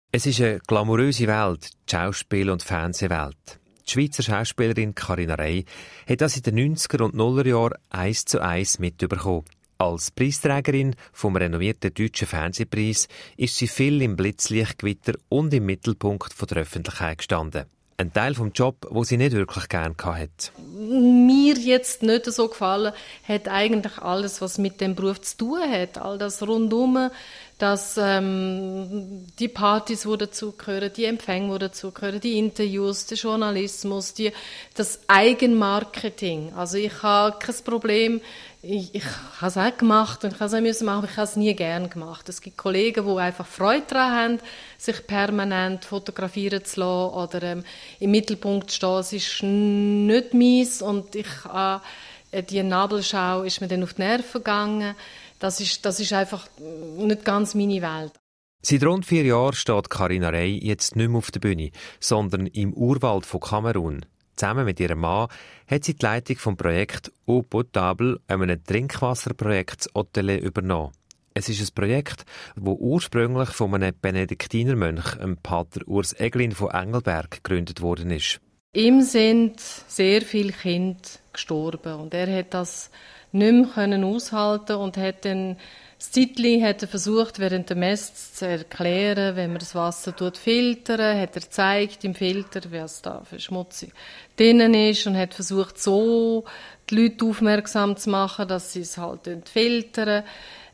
Es 0.09 0.25
ist 0.25 0.39
eine 0.39 0.59
glamouröse 0.65 1.27
Welt, 1.27 1.69
die 1.89 1.95
Schauspiel- 1.95 2.49
und 2.49 2.63
Fernsehwelt. 2.63 3.59
Die 3.87 3.93
Schweizer 3.93 4.21
Schauspielerin 4.21 4.95
Carina 4.95 5.35
Rey 5.35 5.63
hat 6.09 6.19
das 6.19 6.35
in 6.35 6.43
den 6.43 6.75
90er 6.75 7.03
und 7.03 7.15
0er 7.15 7.47
Jahren 7.47 7.77
eins 7.89 8.25
zu 8.25 8.41
eins 8.41 8.79
mitbekommen. 8.79 9.45
Als 9.77 10.11
Preisträgerin 10.11 10.95
vom 11.13 11.37
renommierten 11.37 11.93
deutschen 11.93 12.27
Fernsehpreis 12.27 13.07
ist 13.37 13.55
sie 13.55 13.67
viel 13.67 14.01
im 14.01 14.17
Blitzlichtgewitter 14.17 15.13
und 15.29 15.53
im 15.53 15.67
Mittelpunkt 15.67 16.33
der 16.51 16.57
Öffentlichkeit 16.57 17.19
gestanden. 17.19 17.65
Ein 17.99 18.13
Teil 18.13 18.35
vom 18.35 18.51
Job, 18.51 18.85
wo 18.91 19.03
sie 19.03 19.17
nicht 19.17 19.31
wirklich 19.31 19.69
gern 19.69 19.95
hatte. 20.03 20.51
Mir 20.75 21.55
jetzt 21.55 22.03
nicht 22.03 22.25
so 22.25 22.47
gefallen, 22.47 22.93
hat 23.27 23.47
eigentlich 23.47 23.97
alles, 23.97 24.39
was 24.39 24.59
mit 24.59 24.81
dem 24.81 24.93
Beruf 24.93 25.21
zu 25.21 25.37
tun 25.37 25.61
hat, 25.61 25.97
all 25.97 26.19
das 26.19 26.43
rundum, 26.43 27.09
dass 27.57 27.97
ähm, 27.97 29.25
die 29.39 29.47
Partys, 29.47 30.03
die 30.03 30.17
dazugehören, 30.17 30.93
die 30.93 31.05
Empfänge, 31.05 31.53
die 31.53 31.59
dazugehören, 31.59 32.19
die 32.19 32.37
Interviews, 32.37 33.07
der 33.07 33.17
Journalismus, 33.17 34.13
die, 34.13 34.31
das 34.75 34.99
Eigenmarketing. 35.07 36.53
Also 36.55 36.77
ich 36.77 37.01
habe 37.01 37.39
kein 37.39 37.55
Problem, 37.65 38.21
ich, 38.61 38.93
ich 38.93 39.03
habe 39.41 39.47
es 39.47 39.57
auch 39.57 39.75
gemacht 39.75 40.23
und 40.23 40.33
ich 40.33 40.39
habe 40.39 40.67
es 40.67 40.81
auch 40.81 40.85
machen, 40.85 40.97
aber 40.97 41.07
ich 41.07 41.17
habe 41.17 41.23
es 41.27 41.35
nie 41.35 41.55
gern 41.55 41.89
gemacht. 41.89 42.29
Es 42.29 42.41
gibt 42.41 42.57
Kollegen, 42.57 43.07
die 43.07 43.19
einfach 43.19 43.47
Freude 43.47 43.85
daran 43.87 44.11
haben, 44.11 44.39
sich 44.77 45.07
permanent 45.07 45.83
fotografieren 45.85 46.63
zu 46.63 46.81
lassen 46.81 47.13
oder 47.15 47.43
ähm, 47.43 47.63
im 47.99 48.11
Mittelpunkt 48.11 48.69
zu 48.69 48.75
stehen. 48.75 48.99
Es 48.99 49.13
ist 49.13 49.41
nicht 49.41 50.33
meins 50.35 50.81
und 50.83 51.15
ich, 51.15 51.27
äh, 51.51 52.43
die 52.43 52.61
Nabelschau 52.61 53.43
ist 53.43 53.61
mir 53.61 53.67
dann 53.67 53.83
auf 53.83 53.95
die 53.95 54.01
Nerven 54.01 54.43
gegangen 54.43 54.95
das 55.39 55.59
ist, 55.59 55.85
das 55.85 55.99
ist 55.99 56.13
einfach 56.13 56.47
nicht 56.97 57.25
ganz 57.25 57.55
meine 57.55 57.81
Welt. 57.81 58.13
Seit 58.61 58.83
rund 58.83 59.05
vier 59.05 59.23
Jahren 59.23 59.53
steht 59.53 59.89
Carina 59.89 60.29
Rey 60.29 60.57
jetzt 60.57 60.95
nicht 60.95 61.09
mehr 61.09 61.17
auf 61.19 61.31
der 61.31 61.39
Bühne, 61.39 61.71
sondern 61.99 62.47
im 62.47 62.73
Urwald 62.73 63.25
von 63.25 63.39
Kamerun. 63.39 64.05
Zusammen 64.35 64.65
mit 64.65 64.79
ihrem 64.79 64.99
Mann 64.99 65.29
hat 65.67 65.83
sie 65.83 65.95
die 65.95 66.05
Leitung 66.05 66.37
vom 66.37 66.57
Projekt 66.57 67.11
Eau 67.27 67.41
Potable, 67.41 68.19
einem 68.27 68.63
Trinkwasserprojekt 68.63 69.89
Hotel 69.95 70.29
übernommen. 70.31 70.91
Es 71.33 71.49
ist 71.49 71.61
ein 71.61 71.73
Projekt, 71.75 72.25
das 72.55 72.75
ursprünglich 72.79 73.49
von 73.49 73.73
einem 73.75 73.93
Benediktinermönch, 73.99 75.17
Pater 75.43 75.87
Urs 75.87 76.19
Eglin 76.19 76.51
von 76.51 76.71
Engelberg, 76.71 77.43
gegründet 77.43 77.81
worden 77.81 78.11
ist. 78.11 78.41
Ihm 78.73 79.01
sind 79.01 79.59
sehr 79.59 80.23
viele 80.23 80.51
Kinder 80.51 80.99
gestorben 81.31 81.93
und 81.95 82.13
er 82.13 82.39
hat 82.39 82.53
das 82.53 82.91
nicht 83.37 83.77
mehr 83.77 84.05
aushalten 84.05 84.75
und 84.75 84.97
hat 84.97 85.25
dann 85.25 85.57
das 85.97 86.11
Zeitli 86.11 86.61
hat 86.61 86.83
er 86.83 86.87
versucht, 86.87 87.39
während 87.39 87.69
der 87.69 87.75
Messe 87.75 88.13
zu 88.13 88.47
erklären, 88.47 89.35
wenn 89.35 89.49
man 89.49 89.57
das 89.59 89.73
Wasser 89.73 90.15
tut 90.15 90.37
hat 91.19 91.35
er 91.35 91.41
gezeigt 91.41 92.03
im 92.03 92.13
Filter, 92.13 92.61
was 92.69 93.01
da 93.01 93.23
für 93.23 93.39
Schmutzig 93.39 93.93
drinnen 94.35 94.75
ist 94.75 95.07
und 95.07 95.17
hat 95.17 95.33
versucht, 95.33 95.79
so 95.79 96.45
die 96.87 97.01
Leute 97.01 97.25
aufmerksam 97.25 97.97
zu 97.97 98.11
machen, 98.11 98.47
dass 98.47 98.73
sie 98.73 98.81
es 98.81 98.99
halt 98.99 99.27
filtern. 99.49 100.23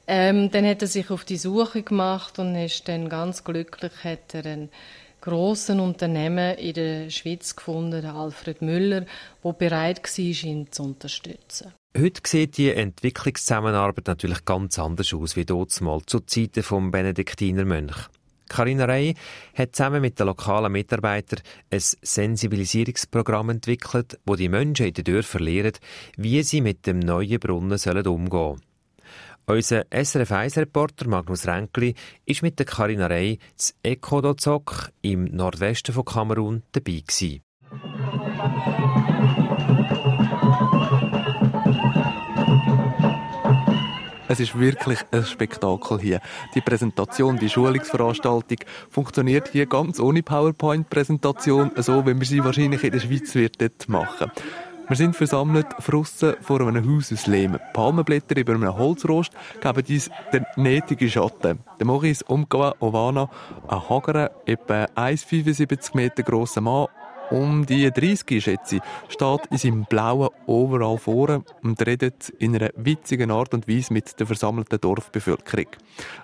Ähm, 0.07 0.51
dann 0.51 0.65
hat 0.65 0.81
er 0.81 0.89
sich 0.89 1.09
auf 1.09 1.23
die 1.23 1.37
Suche 1.37 1.83
gemacht 1.83 2.37
und 2.37 2.55
ist 2.55 2.89
dann 2.89 3.07
ganz 3.07 3.45
glücklich, 3.45 3.93
hat 4.03 4.33
er 4.33 4.45
einen 4.45 4.69
grossen 5.21 5.79
Unternehmen 5.79 6.57
in 6.57 6.73
der 6.73 7.09
Schweiz 7.09 7.55
gefunden, 7.55 8.05
Alfred 8.05 8.61
Müller, 8.61 9.05
der 9.41 9.53
bereit 9.53 10.03
war, 10.03 10.43
ihn 10.43 10.69
zu 10.69 10.83
unterstützen. 10.83 11.71
Heute 11.95 12.21
sieht 12.25 12.57
die 12.57 12.71
Entwicklungszusammenarbeit 12.71 14.07
natürlich 14.07 14.45
ganz 14.45 14.79
anders 14.79 15.13
aus 15.13 15.35
wie 15.35 15.45
mal 15.81 16.01
zu 16.07 16.21
Zeiten 16.21 16.63
vom 16.63 16.89
Benediktinermönch. 16.89 17.95
Carina 18.49 18.85
Rey 18.85 19.13
hat 19.53 19.75
zusammen 19.75 20.01
mit 20.01 20.19
den 20.19 20.25
lokalen 20.25 20.71
Mitarbeitern 20.71 21.41
ein 21.69 21.79
Sensibilisierungsprogramm 21.79 23.51
entwickelt, 23.51 24.19
wo 24.25 24.35
die 24.35 24.49
Menschen 24.49 24.87
in 24.87 24.93
den 24.95 25.03
Dörfern 25.03 25.43
lernen, 25.43 25.73
wie 26.17 26.41
sie 26.41 26.61
mit 26.61 26.87
dem 26.87 26.97
neuen 26.97 27.39
Brunnen 27.39 27.77
sollen 27.77 28.07
umgehen 28.07 28.31
sollen. 28.31 28.61
Unser 29.45 29.85
SRF 29.91 30.31
1-Reporter 30.31 31.07
Magnus 31.07 31.45
Renkli 31.45 31.93
ist 32.25 32.41
mit 32.41 32.57
der 32.57 32.65
Carina 32.65 33.05
Rey 33.05 33.37
zu 33.55 33.71
Ekodozok 33.83 34.89
im 35.03 35.25
Nordwesten 35.25 35.93
von 35.93 36.05
Kamerun 36.05 36.63
dabei 36.71 37.03
gewesen. 37.05 37.43
Es 44.33 44.39
ist 44.39 44.57
wirklich 44.57 44.97
ein 45.11 45.23
Spektakel 45.23 45.99
hier. 45.99 46.19
Die 46.55 46.61
Präsentation, 46.61 47.37
die 47.37 47.51
Schulungsveranstaltung 47.51 48.57
funktioniert 48.89 49.49
hier 49.49 49.67
ganz 49.67 49.99
ohne 49.99 50.23
PowerPoint-Präsentation, 50.23 51.69
so 51.75 52.03
wie 52.07 52.19
wir 52.19 52.25
sie 52.25 52.43
wahrscheinlich 52.43 52.83
in 52.83 52.93
der 52.93 52.99
Schweiz 52.99 53.35
wird 53.35 53.87
machen. 53.89 54.31
Wir 54.87 54.95
sind 54.95 55.15
versammelt 55.15 55.67
draussen 55.85 56.33
vor 56.41 56.61
einem 56.61 56.83
Haus 56.83 57.13
aus 57.13 57.27
Lehm. 57.27 57.59
Palmenblätter 57.73 58.35
über 58.35 58.55
einem 58.55 58.75
Holzrost 58.75 59.33
geben 59.61 59.83
uns 59.87 60.09
den 60.33 60.45
nötigen 60.55 61.11
Schatten. 61.11 61.59
Der 61.79 61.85
Maurice 61.85 62.25
Umgawa 62.25 62.73
Ovana, 62.79 63.29
ein 63.67 63.87
hagerer, 63.87 64.31
etwa 64.47 64.85
1,75 64.95 65.95
Meter 65.95 66.23
grosser 66.23 66.61
Mann, 66.61 66.87
um 67.33 67.65
die 67.65 67.89
30 67.91 68.43
schätze 68.43 68.75
ich, 68.75 68.81
steht 69.09 69.47
in 69.49 69.57
seinem 69.57 69.85
blauen 69.85 70.29
Overall 70.45 70.97
vor 70.97 71.43
und 71.63 71.85
redet 71.85 72.29
in 72.29 72.55
einer 72.55 72.69
witzigen 72.75 73.31
Art 73.31 73.53
und 73.53 73.67
Weise 73.67 73.91
mit 73.91 74.19
der 74.19 74.27
versammelten 74.27 74.79
Dorfbevölkerung. 74.79 75.67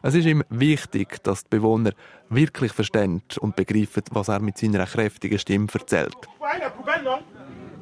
Es 0.04 0.14
ist 0.14 0.26
ihm 0.26 0.44
wichtig, 0.50 1.24
dass 1.24 1.44
die 1.44 1.58
Bewohner 1.58 1.92
wirklich 2.30 2.74
verstehen 2.74 3.24
und 3.40 3.56
begreifen, 3.56 4.04
was 4.12 4.28
er 4.28 4.40
mit 4.40 4.58
seiner 4.58 4.86
kräftigen 4.86 5.40
Stimme 5.40 5.68
erzählt. 5.74 6.16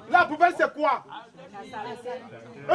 La 0.09 0.23
poubelle 0.23 0.53
c'est 0.57 0.73
quoi? 0.73 1.03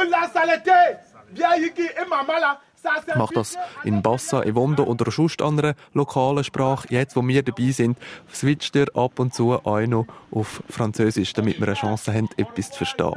La 0.07 0.29
saleté. 0.31 0.97
Viens 1.31 1.55
ici 1.57 1.81
et 1.81 2.07
maman 2.07 2.39
là 2.39 2.59
ich 3.07 3.15
mache 3.15 3.33
das 3.33 3.57
in 3.83 4.01
Bassa, 4.01 4.43
Evondo 4.43 4.83
oder 4.83 5.09
sonst 5.11 5.41
anderen 5.41 5.75
lokalen 5.93 6.43
Sprache. 6.43 6.87
Jetzt, 6.89 7.15
wo 7.15 7.25
wir 7.27 7.43
dabei 7.43 7.71
sind, 7.71 7.97
switcht 8.31 8.75
er 8.75 8.87
ab 8.95 9.19
und 9.19 9.33
zu 9.33 9.53
auch 9.53 9.87
noch 9.87 10.05
auf 10.31 10.63
Französisch, 10.69 11.33
damit 11.33 11.59
wir 11.59 11.67
eine 11.67 11.75
Chance 11.75 12.13
haben, 12.13 12.29
etwas 12.37 12.71
zu 12.71 12.77
verstehen. 12.77 13.15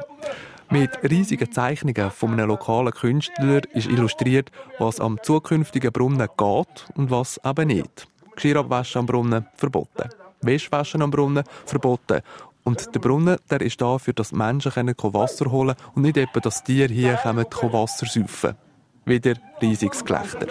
Mit 0.70 0.90
riesigen 1.08 1.52
Zeichnungen 1.52 2.10
von 2.10 2.32
einem 2.32 2.48
lokalen 2.48 2.92
Künstler 2.92 3.60
ist 3.72 3.86
illustriert, 3.86 4.50
was 4.78 4.98
am 4.98 5.22
zukünftigen 5.22 5.92
Brunnen 5.92 6.28
geht 6.36 6.86
und 6.96 7.10
was 7.10 7.40
eben 7.44 7.68
nicht. 7.68 8.08
Geschirrabwaschen 8.34 9.00
am 9.00 9.06
Brunnen 9.06 9.46
verboten. 9.54 10.10
Wäschwaschen 10.42 11.02
am 11.02 11.10
Brunnen 11.10 11.44
verboten. 11.64 12.20
Und 12.64 12.92
der 12.94 13.00
Brunnen, 13.00 13.38
der 13.48 13.60
ist 13.60 13.80
dafür, 13.80 14.12
dass 14.12 14.32
Menschen 14.32 14.72
Wasser 14.74 15.52
holen 15.52 15.76
können 15.76 15.90
und 15.94 16.02
nicht 16.02 16.16
etwa, 16.16 16.40
dass 16.40 16.64
Tiere 16.64 16.92
hier 16.92 17.14
kommen, 17.14 17.46
Wasser 17.46 18.06
saufen. 18.06 18.65
Wieder 19.08 19.34
riesiges 19.62 20.04
Gelächter. 20.04 20.46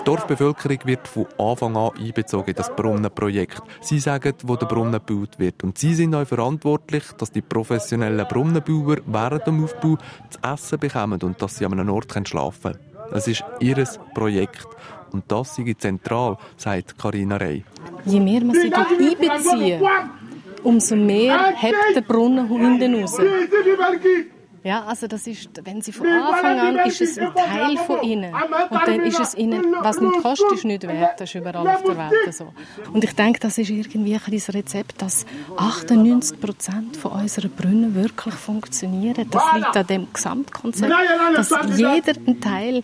Die 0.00 0.04
Dorfbevölkerung 0.04 0.78
wird 0.86 1.06
von 1.06 1.26
Anfang 1.38 1.76
an 1.76 1.90
einbezogen 1.96 2.48
in 2.48 2.56
das 2.56 2.74
Brunnenprojekt. 2.74 3.62
Sie 3.80 4.00
sagen, 4.00 4.34
wo 4.42 4.56
der 4.56 4.66
Brunnen 4.66 5.00
gebaut 5.06 5.38
wird. 5.38 5.62
Und 5.62 5.78
sie 5.78 5.94
sind 5.94 6.16
auch 6.16 6.26
verantwortlich, 6.26 7.04
dass 7.16 7.30
die 7.30 7.42
professionellen 7.42 8.26
Brunnenbauer 8.26 8.96
während 9.06 9.46
dem 9.46 9.62
Aufbau 9.62 9.98
zu 10.30 10.40
essen 10.42 10.80
bekommen 10.80 11.22
und 11.22 11.40
dass 11.40 11.58
sie 11.58 11.64
an 11.64 11.78
einem 11.78 11.90
Ort 11.90 12.12
schlafen 12.26 12.72
können. 12.72 13.12
Es 13.12 13.28
ist 13.28 13.44
ihr 13.60 13.84
Projekt. 14.14 14.66
Und 15.12 15.30
das 15.30 15.54
sei 15.54 15.76
zentral, 15.78 16.38
sagt 16.56 16.98
Karina 16.98 17.36
Rey. 17.36 17.62
Je 18.04 18.18
mehr 18.18 18.42
man 18.42 18.56
sie 18.56 18.72
einbezieht, 18.72 19.80
umso 20.64 20.96
mehr 20.96 21.52
hebt 21.54 21.94
der 21.94 22.00
Brunnen 22.00 22.48
hinten 22.48 23.00
raus. 23.00 23.16
Ja, 24.62 24.84
also 24.84 25.06
das 25.06 25.26
ist, 25.26 25.48
wenn 25.64 25.80
sie 25.80 25.92
von 25.92 26.06
Anfang 26.06 26.58
an, 26.58 26.78
ist 26.86 27.00
es 27.00 27.18
ein 27.18 27.32
Teil 27.34 27.76
von 27.78 28.02
ihnen. 28.02 28.34
Und 28.34 28.86
dann 28.86 29.00
ist 29.00 29.18
es 29.18 29.34
ihnen, 29.34 29.74
was 29.80 30.00
nicht 30.00 30.22
kostet, 30.22 30.52
ist 30.52 30.64
nicht 30.64 30.86
wert. 30.86 31.18
Das 31.18 31.30
ist 31.30 31.34
überall 31.34 31.66
auf 31.66 31.82
der 31.82 31.96
Welt 31.96 32.34
so. 32.34 32.52
Und 32.92 33.02
ich 33.02 33.14
denke, 33.14 33.40
das 33.40 33.56
ist 33.56 33.70
irgendwie 33.70 34.14
ein 34.14 34.20
Rezept, 34.20 35.00
dass 35.00 35.24
98 35.56 36.40
Prozent 36.40 36.96
von 36.96 37.12
unseren 37.12 37.50
Brunnen 37.50 37.94
wirklich 37.94 38.34
funktionieren. 38.34 39.28
Das 39.30 39.42
liegt 39.54 39.76
an 39.76 39.86
dem 39.86 40.12
Gesamtkonzept, 40.12 40.92
dass 41.34 41.50
jeder 41.78 42.12
ein 42.26 42.40
Teil, 42.40 42.82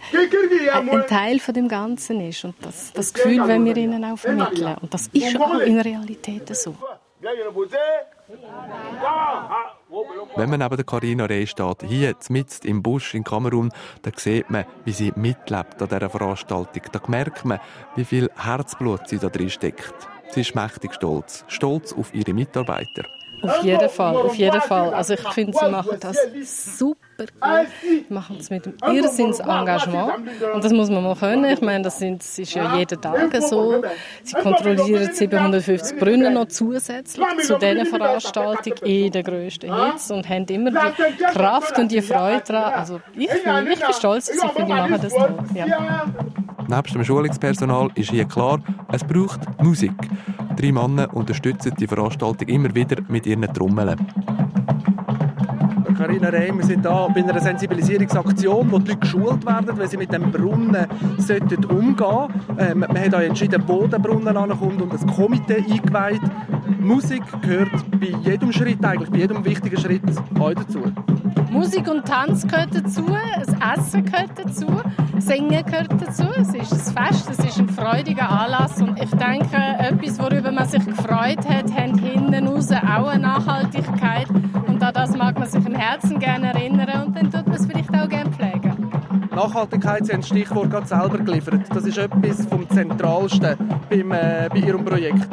ein 0.72 1.06
Teil 1.06 1.38
von 1.40 1.54
dem 1.54 1.68
Ganzen 1.68 2.20
ist. 2.20 2.44
Und 2.44 2.54
das, 2.62 2.92
das 2.94 3.12
Gefühl, 3.12 3.46
wenn 3.46 3.64
wir 3.64 3.76
ihnen 3.76 4.02
auch 4.04 4.18
vermitteln. 4.18 4.76
Und 4.80 4.94
das 4.94 5.08
ist 5.08 5.38
auch 5.38 5.58
in 5.58 5.78
Realität 5.80 6.56
so. 6.56 6.74
Wenn 10.34 10.50
man 10.50 10.60
neben 10.60 10.76
der 10.76 10.84
Carina 10.84 11.24
Reh 11.26 11.46
steht, 11.46 11.82
hier 11.82 12.14
mitten 12.28 12.66
im 12.66 12.82
Busch 12.82 13.14
in 13.14 13.24
Kamerun, 13.24 13.72
dann 14.02 14.12
sieht 14.16 14.50
man, 14.50 14.64
wie 14.84 14.92
sie 14.92 15.12
mitlebt 15.16 15.80
an 15.80 15.88
dieser 15.88 16.10
Veranstaltung. 16.10 16.82
Da 16.92 17.00
merkt 17.06 17.44
man, 17.44 17.60
wie 17.94 18.04
viel 18.04 18.28
Herzblut 18.36 19.08
sie 19.08 19.18
da 19.18 19.28
drin 19.28 19.50
steckt. 19.50 19.94
Sie 20.30 20.40
ist 20.40 20.54
mächtig 20.54 20.94
stolz. 20.94 21.44
Stolz 21.48 21.92
auf 21.92 22.12
ihre 22.12 22.34
Mitarbeiter. 22.34 23.04
Auf 23.42 23.62
jeden 23.62 23.88
Fall, 23.88 24.16
auf 24.16 24.34
jeden 24.34 24.60
Fall. 24.60 24.94
Also 24.94 25.14
ich 25.14 25.28
finde, 25.30 25.56
sie 25.58 25.68
machen 25.70 25.98
das 26.00 26.16
super 26.78 26.96
gut. 27.16 27.66
Sie 27.82 28.12
machen 28.12 28.36
es 28.38 28.50
mit 28.50 28.66
einem 28.66 28.96
Irrsinnsengagement. 28.96 30.12
Und 30.54 30.64
das 30.64 30.72
muss 30.72 30.90
man 30.90 31.02
mal 31.02 31.16
können. 31.16 31.44
Ich 31.44 31.60
meine, 31.60 31.84
das, 31.84 31.98
sind, 31.98 32.22
das 32.22 32.38
ist 32.38 32.54
ja 32.54 32.76
jeden 32.76 33.00
Tag 33.00 33.34
so. 33.42 33.82
Sie 34.22 34.34
kontrollieren 34.34 35.12
750 35.12 35.98
Brunnen 35.98 36.34
noch 36.34 36.48
zusätzlich 36.48 37.26
zu 37.42 37.58
diesen 37.58 37.86
Veranstaltungen 37.86 38.78
in 38.84 39.10
den 39.10 39.24
grössten 39.24 39.74
Hits 39.74 40.10
und 40.10 40.28
haben 40.28 40.46
immer 40.46 40.70
die 40.70 41.24
Kraft 41.24 41.78
und 41.78 41.90
die 41.90 42.02
Freude 42.02 42.42
daran. 42.46 42.74
Also 42.74 43.00
ich, 43.14 43.28
ich 43.30 43.42
bin 43.42 43.92
stolz, 43.92 44.28
ich 44.28 44.40
finde, 44.40 44.66
die 44.66 44.72
machen 44.72 45.00
das 45.00 45.12
toll. 45.12 45.38
Ja. 45.54 46.06
Neben 46.68 46.92
dem 46.92 47.04
Schulungspersonal 47.04 47.90
ist 47.94 48.10
hier 48.10 48.24
klar, 48.24 48.60
es 48.90 49.04
braucht 49.04 49.40
Musik. 49.62 49.92
Drei 50.56 50.72
Männer 50.72 51.14
unterstützen 51.14 51.72
die 51.78 51.86
Veranstaltung 51.86 52.48
immer 52.48 52.74
wieder 52.74 53.02
mit 53.08 53.26
ihren 53.26 53.52
Trommeln. 53.52 54.06
Carina 55.96 56.28
Rey, 56.28 56.52
wir 56.54 56.64
sind 56.64 56.86
hier 56.86 57.08
bei 57.14 57.22
einer 57.22 57.40
Sensibilisierungsaktion, 57.40 58.70
wo 58.70 58.78
die 58.78 58.90
Leute 58.90 59.00
geschult 59.00 59.46
werden, 59.46 59.78
weil 59.78 59.88
sie 59.88 59.96
mit 59.96 60.12
dem 60.12 60.30
Brunnen 60.30 60.86
umgehen 61.68 61.96
sollten. 61.96 62.34
Ähm, 62.58 62.80
man 62.80 62.98
hat 62.98 63.14
auch 63.14 63.20
entschieden, 63.20 63.62
wo 63.66 63.86
der 63.86 63.98
Brunnen 63.98 64.36
ankommt 64.36 64.82
und 64.82 64.92
ein 64.92 65.06
Komitee 65.06 65.64
eingeweiht. 65.68 66.20
Musik 66.80 67.22
gehört 67.40 67.70
bei 67.98 68.12
jedem 68.28 68.52
Schritt, 68.52 68.84
eigentlich 68.84 69.10
bei 69.10 69.18
jedem 69.18 69.44
wichtigen 69.44 69.78
Schritt 69.78 70.02
auch 70.38 70.52
dazu. 70.52 70.82
Musik 71.50 71.88
und 71.88 72.04
Tanz 72.04 72.46
gehört 72.46 72.74
dazu, 72.74 73.06
das 73.38 73.78
Essen 73.78 74.04
gehört 74.04 74.32
dazu, 74.36 74.66
Singen 75.18 75.64
gehört 75.64 75.92
dazu. 75.92 76.24
Es 76.38 76.54
ist 76.54 76.72
ein 76.72 77.06
Fest, 77.06 77.30
es 77.30 77.38
ist 77.38 77.58
ein 77.58 77.68
freudiger 77.68 78.28
Anlass 78.28 78.82
und 78.82 79.00
ich 79.02 79.10
denke, 79.10 79.56
etwas, 79.78 80.18
worüber 80.18 80.52
man 80.52 80.68
sich 80.68 80.84
gefreut 80.84 81.48
hat, 81.48 81.72
hat 81.72 82.00
hinten 82.00 82.46
raus 82.46 82.70
auch 82.70 83.08
eine 83.08 83.22
Nachhaltigkeit 83.22 84.26
mag 85.16 85.38
man 85.38 85.48
sich 85.48 85.64
im 85.64 85.74
Herzen 85.74 86.18
gerne 86.18 86.48
erinnern 86.48 87.06
und 87.06 87.16
dann 87.16 87.30
tut 87.30 87.46
man 87.46 87.56
es 87.56 87.66
vielleicht 87.66 87.90
auch 87.90 88.08
gerne 88.08 88.30
pflegen. 88.30 88.90
Nachhaltigkeit, 89.34 90.06
Sie 90.06 90.12
haben 90.12 90.20
das 90.20 90.28
Stichwort 90.28 90.70
gerade 90.70 90.86
selber 90.86 91.18
geliefert. 91.18 91.62
Das 91.74 91.84
ist 91.84 91.98
etwas 91.98 92.46
vom 92.46 92.68
Zentralsten 92.70 93.56
beim, 93.90 94.12
äh, 94.12 94.48
bei 94.50 94.58
Ihrem 94.58 94.84
Projekt. 94.84 95.28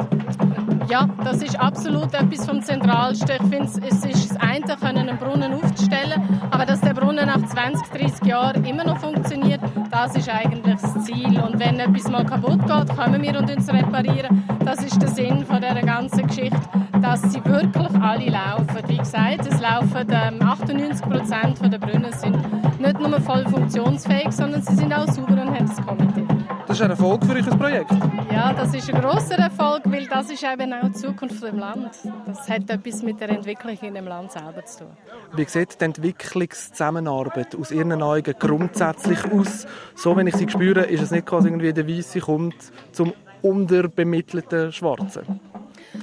Ja, 0.88 1.08
das 1.24 1.42
ist 1.42 1.58
absolut 1.58 2.12
etwas 2.12 2.46
vom 2.46 2.62
Zentralsten. 2.62 3.30
Ich 3.30 3.48
finde, 3.48 3.64
es 3.88 4.04
ist 4.04 4.30
das 4.30 4.40
eine, 4.40 4.76
können 4.76 5.08
einen 5.08 5.18
Brunnen 5.18 5.54
aufzustellen, 5.54 6.22
aber 6.50 6.66
dass 6.66 6.82
der 6.82 6.92
Brunnen 6.92 7.26
nach 7.26 7.42
20, 7.46 7.88
30 7.88 8.26
Jahren 8.26 8.64
immer 8.64 8.84
noch 8.84 8.98
funktioniert, 8.98 9.60
das 9.94 10.16
ist 10.16 10.28
eigentlich 10.28 10.80
das 10.80 11.04
Ziel. 11.04 11.40
Und 11.40 11.58
wenn 11.60 11.78
etwas 11.78 12.10
mal 12.10 12.26
kaputt 12.26 12.60
geht, 12.66 12.96
können 12.96 13.22
wir 13.22 13.38
uns 13.38 13.72
reparieren. 13.72 14.44
Das 14.64 14.82
ist 14.82 15.00
der 15.00 15.08
Sinn 15.08 15.44
von 15.44 15.60
dieser 15.60 15.82
ganzen 15.82 16.26
Geschichte, 16.26 16.58
dass 17.00 17.22
sie 17.32 17.44
wirklich 17.44 18.02
alle 18.02 18.28
laufen. 18.28 18.88
Wie 18.88 18.98
gesagt, 18.98 19.46
es 19.46 19.60
laufen 19.60 20.06
ähm, 20.10 20.42
98 20.42 21.08
Prozent 21.08 21.72
der 21.72 21.78
Brunnen 21.78 22.12
sind 22.12 22.36
nicht 22.80 23.00
nur 23.00 23.20
voll 23.20 23.46
funktionsfähig, 23.46 24.32
sondern 24.32 24.62
sie 24.62 24.74
sind 24.74 24.92
auch 24.92 25.06
sauber 25.06 25.32
und 25.32 25.54
haben 25.54 25.66
das 25.66 25.86
Komitee. 25.86 26.33
Das 26.74 26.80
ist 26.80 26.86
ein 26.86 26.90
Erfolg 26.90 27.24
für 27.24 27.34
euch 27.34 27.46
ein 27.46 27.56
Projekt? 27.56 27.90
Ja, 28.32 28.52
das 28.52 28.74
ist 28.74 28.92
ein 28.92 29.00
grosser 29.00 29.38
Erfolg, 29.38 29.82
weil 29.84 30.08
das 30.08 30.28
ist 30.28 30.42
eben 30.42 30.72
auch 30.72 30.88
die 30.88 30.92
Zukunft 30.92 31.40
des 31.40 31.52
Landes. 31.52 32.08
Das 32.26 32.48
hat 32.48 32.68
etwas 32.68 33.00
mit 33.00 33.20
der 33.20 33.28
Entwicklung 33.28 33.78
in 33.80 33.94
dem 33.94 34.08
Land 34.08 34.32
selber 34.32 34.64
zu 34.64 34.78
tun. 34.78 34.88
Wie 35.36 35.44
sieht 35.44 35.80
die 35.80 35.84
Entwicklungszusammenarbeit 35.84 37.54
aus 37.54 37.70
Ihren 37.70 38.02
Augen 38.02 38.34
grundsätzlich 38.36 39.24
aus? 39.30 39.68
So, 39.94 40.16
wenn 40.16 40.26
ich 40.26 40.34
sie 40.34 40.48
spüre, 40.48 40.80
ist 40.80 41.00
es 41.00 41.12
nicht 41.12 41.26
quasi 41.26 41.46
irgendwie 41.46 41.72
der 41.72 41.86
Weiße 41.86 42.18
kommt 42.18 42.56
zum 42.90 43.12
unterbemittelten 43.40 44.72
Schwarzen? 44.72 45.38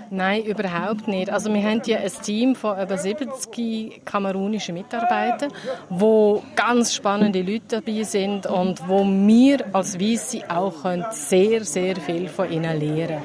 Nein, 0.10 0.44
überhaupt 0.44 1.08
nicht. 1.08 1.30
Also 1.30 1.54
wir 1.54 1.62
haben 1.64 1.82
ja 1.86 2.00
ein 2.00 2.12
Team 2.24 2.56
von 2.56 2.80
über 2.82 2.98
70 2.98 4.06
kamerunischen 4.06 4.76
Mitarbeitern, 4.76 5.52
wo 5.90 6.44
ganz 6.56 6.94
spannende 6.94 7.42
Leute 7.42 7.82
dabei 7.82 8.04
sind 8.04 8.46
und 8.46 8.88
wo 8.88 9.06
wir 9.06 9.66
als 9.74 10.00
Weisse 10.00 10.44
auch 10.50 10.86
sehr, 11.12 11.64
sehr 11.64 11.96
viel 11.96 12.28
von 12.28 12.52
ihnen 12.52 12.80
lernen 12.80 13.22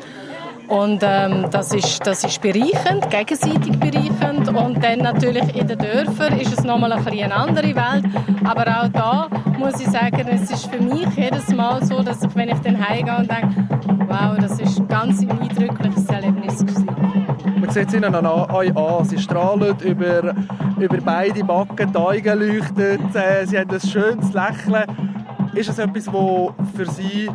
und 0.68 1.00
ähm, 1.02 1.46
das, 1.50 1.72
ist, 1.72 2.06
das 2.06 2.24
ist 2.24 2.40
bereichend, 2.40 3.08
gegenseitig 3.10 3.78
bereichend. 3.78 4.48
Und 4.48 4.82
dann 4.82 4.98
natürlich 5.00 5.54
in 5.54 5.66
den 5.66 5.78
Dörfern 5.78 6.38
ist 6.38 6.58
es 6.58 6.64
nochmal 6.64 6.92
ein 6.92 7.06
eine 7.06 7.34
andere 7.34 7.74
Welt. 7.74 8.04
Aber 8.44 8.66
auch 8.66 8.88
da 8.88 9.28
muss 9.58 9.80
ich 9.80 9.88
sagen, 9.88 10.26
es 10.28 10.50
ist 10.50 10.66
für 10.66 10.82
mich 10.82 11.08
jedes 11.16 11.48
Mal 11.48 11.84
so, 11.84 12.02
dass 12.02 12.22
ich, 12.22 12.34
wenn 12.34 12.48
ich 12.48 12.58
dann 12.58 12.76
heimgehe 12.88 13.16
und 13.16 13.30
denke, 13.30 13.68
wow, 14.08 14.36
das 14.40 14.58
ist 14.58 14.78
ein 14.78 14.88
ganz 14.88 15.20
eindrückliches 15.20 16.06
Erlebnis 16.06 16.58
gewesen. 16.58 16.86
Man 17.60 17.70
sieht 17.70 17.88
es 17.88 17.94
ihnen 17.94 18.14
an 18.14 18.26
euch 18.26 18.76
an. 18.76 19.04
Sie 19.04 19.18
strahlen 19.18 19.76
über, 19.80 20.34
über 20.78 20.98
beide 21.04 21.44
Backen, 21.44 21.92
die 21.92 21.98
Augen 21.98 22.38
leuchten, 22.38 23.14
äh, 23.14 23.46
sie 23.46 23.58
haben 23.58 23.70
ein 23.70 23.80
schönes 23.80 24.32
Lächeln. 24.32 24.84
Ist 25.54 25.70
es 25.70 25.78
etwas, 25.78 26.04
das 26.04 26.12
für 26.76 26.86
Sie 26.90 27.30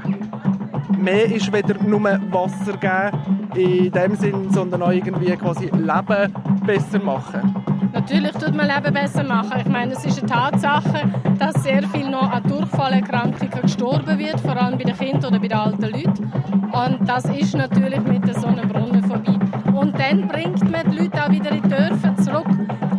mehr 0.97 1.25
ist, 1.31 1.51
weder 1.51 1.81
nur 1.83 2.03
Wasser 2.03 2.77
geben 2.77 3.49
in 3.55 3.91
dem 3.91 4.15
Sinn, 4.15 4.49
sondern 4.51 4.81
auch 4.81 4.91
irgendwie 4.91 5.35
quasi 5.37 5.65
Leben 5.65 6.33
besser 6.65 6.99
machen? 6.99 7.55
Natürlich 7.93 8.31
tut 8.31 8.55
man 8.55 8.67
Leben 8.67 8.93
besser 8.93 9.23
machen. 9.23 9.59
Ich 9.59 9.67
meine, 9.67 9.93
es 9.93 10.05
ist 10.05 10.19
eine 10.19 10.29
Tatsache, 10.29 11.11
dass 11.37 11.61
sehr 11.63 11.83
viel 11.89 12.09
noch 12.09 12.31
an 12.31 12.43
Durchfallerkrankungen 12.43 13.61
gestorben 13.61 14.17
wird, 14.17 14.39
vor 14.39 14.55
allem 14.55 14.77
bei 14.77 14.85
den 14.85 14.97
Kindern 14.97 15.25
oder 15.25 15.39
bei 15.39 15.47
den 15.47 15.57
alten 15.57 15.81
Leuten. 15.81 16.31
Und 16.71 17.07
das 17.07 17.25
ist 17.25 17.55
natürlich 17.55 18.01
mit 18.03 18.33
so 18.33 18.47
einem 18.47 18.69
Brunnen 18.69 19.03
vorbei. 19.03 19.37
Und 19.73 19.99
dann 19.99 20.27
bringt 20.27 20.71
man 20.71 20.89
die 20.89 20.99
Leute 20.99 21.23
auch 21.23 21.29
wieder 21.29 21.51
in 21.51 21.61
die 21.63 21.69
Dörfer 21.69 22.15
zurück. 22.17 22.47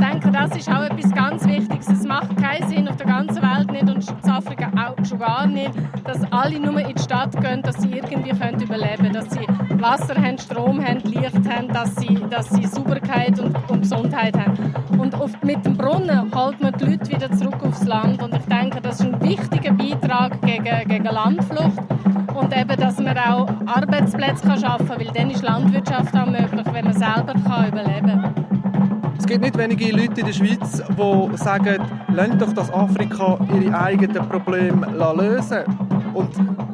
Denke, 0.02 0.32
das 0.32 0.56
ist 0.56 0.68
auch 0.68 0.82
etwas 0.82 1.12
ganz 1.12 1.46
Wichtiges. 1.46 1.86
Es 1.88 2.04
macht 2.04 2.36
keinen 2.36 2.68
Sinn 2.68 2.88
auf 2.88 2.96
der 2.96 3.06
ganzen 3.06 3.36
Welt 3.40 3.70
nicht 3.70 3.88
und 3.88 4.24
in 4.24 4.30
Afrika 4.30 4.68
auch 4.74 5.04
schon 5.04 5.20
gar 5.20 5.46
nicht, 5.46 5.70
dass 6.02 6.20
alle 6.32 6.58
nur 6.58 6.80
in 6.80 6.92
die 6.92 7.00
Stadt 7.00 7.40
gehen, 7.40 7.62
dass 7.62 7.80
sie 7.80 7.92
irgendwie 7.92 8.30
können 8.30 8.60
überleben 8.60 8.96
können, 8.96 9.12
dass 9.12 9.30
sie 9.30 9.46
Wasser 9.80 10.16
haben, 10.20 10.38
Strom 10.38 10.84
haben, 10.84 10.98
Licht 11.04 11.48
haben, 11.48 11.68
dass 11.68 11.94
sie, 11.94 12.18
dass 12.28 12.50
sie 12.50 12.66
Sauberkeit 12.66 13.38
und, 13.38 13.54
und 13.70 13.82
Gesundheit 13.82 14.36
haben. 14.36 14.74
Und 14.98 15.14
oft 15.14 15.44
mit 15.44 15.64
dem 15.64 15.76
Brunnen 15.76 16.34
holt 16.34 16.60
man 16.60 16.72
die 16.80 16.84
Leute 16.84 17.08
wieder 17.08 17.30
zurück 17.30 17.62
aufs 17.62 17.84
Land. 17.84 18.20
Und 18.20 18.34
ich 18.34 18.44
denke, 18.46 18.80
das 18.80 18.98
ist 18.98 19.06
ein 19.06 19.22
wichtiger 19.22 19.72
Beitrag 19.72 20.42
gegen, 20.42 20.88
gegen 20.88 21.04
Landflucht 21.04 21.78
und 22.34 22.56
eben, 22.56 22.76
dass 22.76 22.98
man 22.98 23.16
auch 23.18 23.48
Arbeitsplätze 23.66 24.48
schaffen 24.58 24.88
kann, 24.88 24.98
weil 24.98 25.12
dann 25.14 25.30
ist 25.30 25.44
Landwirtschaft 25.44 26.12
auch 26.16 26.26
möglich, 26.26 26.66
wenn 26.72 26.84
man 26.86 26.94
selber 26.94 27.34
kann 27.46 27.68
überleben 27.68 28.22
kann. 28.22 28.62
Es 29.22 29.28
gibt 29.28 29.42
nicht 29.42 29.56
wenige 29.56 29.92
Leute 29.92 30.20
in 30.20 30.26
der 30.26 30.32
Schweiz, 30.32 30.82
die 30.82 31.37
sagen, 31.37 31.80
lasst 32.08 32.40
doch 32.40 32.52
das 32.54 32.72
Afrika 32.72 33.38
ihre 33.54 33.80
eigenen 33.80 34.28
Probleme 34.28 34.85
lösen 35.14 35.62
und 36.12 36.28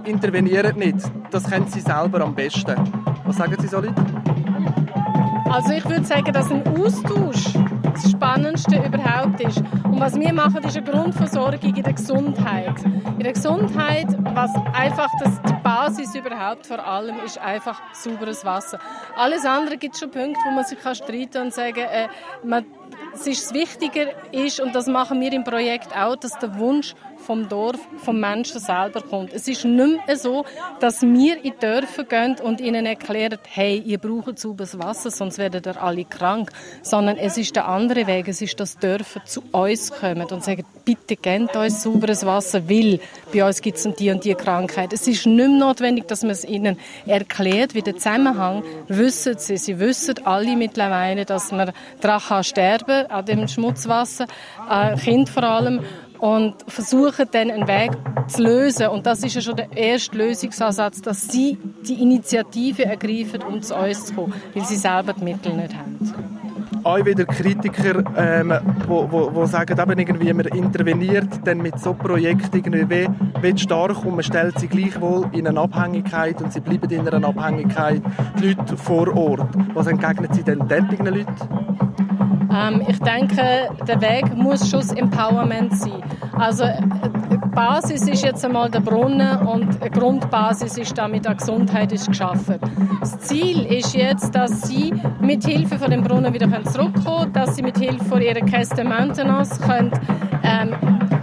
intervenieren 0.06 0.78
nicht. 0.78 0.96
Das 1.30 1.44
kennen 1.44 1.66
sie 1.68 1.80
selber 1.80 2.22
am 2.22 2.34
besten. 2.34 2.74
Was 3.26 3.36
sagen 3.36 3.54
Sie 3.60 3.66
so 3.66 3.80
Leute? 3.80 4.02
Also 5.50 5.72
ich 5.74 5.84
würde 5.84 6.04
sagen, 6.06 6.32
dass 6.32 6.50
ein 6.50 6.66
Austausch 6.68 7.52
das 8.02 8.10
Spannendste 8.10 8.76
überhaupt 8.76 9.40
ist. 9.40 9.58
Und 9.58 10.00
was 10.00 10.18
wir 10.18 10.32
machen, 10.32 10.62
ist 10.64 10.76
eine 10.76 10.90
Grundversorgung 10.90 11.74
in 11.74 11.82
der 11.82 11.92
Gesundheit. 11.92 12.84
In 12.84 13.24
der 13.24 13.32
Gesundheit, 13.32 14.06
was 14.34 14.50
einfach 14.72 15.10
das, 15.20 15.40
die 15.42 15.54
Basis 15.62 16.14
überhaupt 16.14 16.66
vor 16.66 16.84
allem 16.84 17.16
ist, 17.24 17.38
einfach 17.38 17.80
sauberes 17.92 18.44
Wasser. 18.44 18.78
Alles 19.16 19.44
andere 19.44 19.76
gibt 19.76 19.94
es 19.94 20.00
schon 20.00 20.10
Punkte, 20.10 20.38
wo 20.46 20.54
man 20.54 20.64
sich 20.64 20.78
kann 20.78 20.94
streiten 20.94 21.42
und 21.42 21.54
sagen, 21.54 21.80
äh, 21.80 22.08
es 23.14 23.26
ist 23.26 23.54
wichtiger 23.54 24.06
ist 24.32 24.60
und 24.60 24.74
das 24.74 24.86
machen 24.86 25.20
wir 25.20 25.32
im 25.32 25.44
Projekt 25.44 25.96
auch, 25.96 26.16
dass 26.16 26.38
der 26.38 26.58
Wunsch 26.58 26.94
vom 27.28 27.46
Dorf, 27.46 27.78
vom 27.98 28.18
Menschen 28.18 28.58
selber 28.58 29.02
kommt. 29.02 29.34
Es 29.34 29.46
ist 29.48 29.62
nicht 29.62 30.06
mehr 30.06 30.16
so, 30.16 30.46
dass 30.80 31.02
wir 31.02 31.36
in 31.36 31.42
die 31.42 31.52
Dörfer 31.60 32.04
gehen 32.04 32.36
und 32.42 32.58
ihnen 32.58 32.86
erklären, 32.86 33.38
hey, 33.46 33.82
ihr 33.84 33.98
braucht 33.98 34.38
sauberes 34.38 34.78
Wasser, 34.78 35.10
sonst 35.10 35.36
werden 35.36 35.60
ihr 35.62 35.82
alle 35.82 36.06
krank. 36.06 36.50
Sondern 36.80 37.18
es 37.18 37.36
ist 37.36 37.54
der 37.54 37.68
andere 37.68 38.06
Weg, 38.06 38.28
es 38.28 38.40
ist, 38.40 38.58
dass 38.58 38.78
Dörfer 38.78 39.22
zu 39.26 39.42
uns 39.52 39.92
kommen 39.92 40.26
und 40.26 40.42
sagen, 40.42 40.64
bitte 40.86 41.16
gebt 41.16 41.54
uns 41.54 41.82
sauberes 41.82 42.24
Wasser, 42.24 42.66
weil 42.66 42.98
bei 43.30 43.44
uns 43.44 43.60
gibt 43.60 43.76
es 43.76 43.86
die 43.98 44.10
und 44.10 44.24
die 44.24 44.34
Krankheit. 44.34 44.94
Es 44.94 45.06
ist 45.06 45.26
nicht 45.26 45.36
mehr 45.36 45.48
notwendig, 45.48 46.08
dass 46.08 46.22
man 46.22 46.30
es 46.30 46.46
ihnen 46.46 46.78
erklärt, 47.04 47.74
wie 47.74 47.82
der 47.82 47.96
Zusammenhang 47.96 48.62
wissen 48.88 49.36
sie. 49.36 49.58
Sie 49.58 49.78
wissen 49.78 50.14
alle 50.24 50.56
mittlerweile, 50.56 51.26
dass 51.26 51.52
man 51.52 51.72
daran 52.00 52.42
sterben 52.42 53.06
kann, 53.06 53.10
an 53.10 53.24
dem 53.26 53.46
Schmutzwasser, 53.48 54.24
äh, 54.70 54.96
Kind 54.96 55.28
vor 55.28 55.42
allem. 55.42 55.84
Und 56.18 56.54
versuchen 56.66 57.26
dann 57.30 57.50
einen 57.50 57.68
Weg 57.68 57.90
zu 58.28 58.42
lösen. 58.42 58.88
Und 58.88 59.06
das 59.06 59.22
ist 59.22 59.34
ja 59.34 59.40
schon 59.40 59.56
der 59.56 59.76
erste 59.76 60.16
Lösungsansatz, 60.16 61.00
dass 61.02 61.28
sie 61.28 61.58
die 61.86 62.02
Initiative 62.02 62.84
ergreifen, 62.84 63.42
um 63.42 63.62
zu 63.62 63.74
uns 63.74 64.06
zu 64.06 64.14
kommen, 64.14 64.32
weil 64.54 64.64
sie 64.64 64.76
selber 64.76 65.12
die 65.12 65.24
Mittel 65.24 65.54
nicht 65.54 65.74
haben 65.74 65.98
auch 66.84 67.04
wieder 67.04 67.24
Kritiker, 67.24 68.02
ähm, 68.16 68.52
wo, 68.86 69.10
wo, 69.10 69.34
wo 69.34 69.46
sagen, 69.46 69.78
eben 69.78 69.98
irgendwie, 69.98 70.32
man 70.32 70.46
interveniert 70.46 71.28
dann 71.44 71.58
mit 71.58 71.78
so 71.78 71.94
Projekten 71.94 72.56
irgendwie 72.56 73.08
wie, 73.42 73.58
stark 73.58 74.04
und 74.04 74.14
man 74.14 74.22
stellt 74.22 74.58
sie 74.58 74.68
gleichwohl 74.68 75.28
in 75.32 75.46
eine 75.46 75.60
Abhängigkeit 75.60 76.40
und 76.40 76.52
sie 76.52 76.60
bleiben 76.60 76.90
in 76.90 77.08
einer 77.08 77.28
Abhängigkeit, 77.28 78.02
die 78.38 78.48
Leute 78.48 78.76
vor 78.76 79.14
Ort. 79.16 79.48
Was 79.74 79.86
entgegnen 79.86 80.32
Sie 80.32 80.42
denn 80.42 80.66
derartigen 80.68 81.06
Leuten? 81.06 81.87
Ähm, 82.50 82.82
ich 82.88 82.98
denke, 83.00 83.68
der 83.86 84.00
Weg 84.00 84.36
muss 84.36 84.68
schon 84.70 84.80
das 84.80 84.92
Empowerment 84.92 85.74
sein. 85.76 86.02
Also 86.38 86.64
die 87.30 87.36
Basis 87.54 88.06
ist 88.06 88.24
jetzt 88.24 88.44
einmal 88.44 88.70
der 88.70 88.80
Brunnen 88.80 89.38
und 89.46 89.80
eine 89.80 89.90
Grundbasis 89.90 90.78
ist 90.78 90.96
damit 90.96 91.26
auch 91.28 91.36
Gesundheit 91.36 91.92
ist 91.92 92.08
geschaffen. 92.08 92.58
Das 93.00 93.18
Ziel 93.18 93.64
ist 93.66 93.94
jetzt, 93.94 94.34
dass 94.34 94.62
sie 94.62 94.94
mit 95.20 95.44
Hilfe 95.44 95.78
von 95.78 95.90
dem 95.90 96.02
Brunnen 96.02 96.32
wieder 96.32 96.48
zurückkommen 96.64 97.04
können, 97.04 97.32
dass 97.32 97.56
sie 97.56 97.62
mit 97.62 97.78
Hilfe 97.78 98.04
von 98.04 98.22
ihrer 98.22 98.40
Caisse 98.40 98.84
Maintenance 98.84 99.60
können, 99.60 99.90
ähm, 100.44 100.74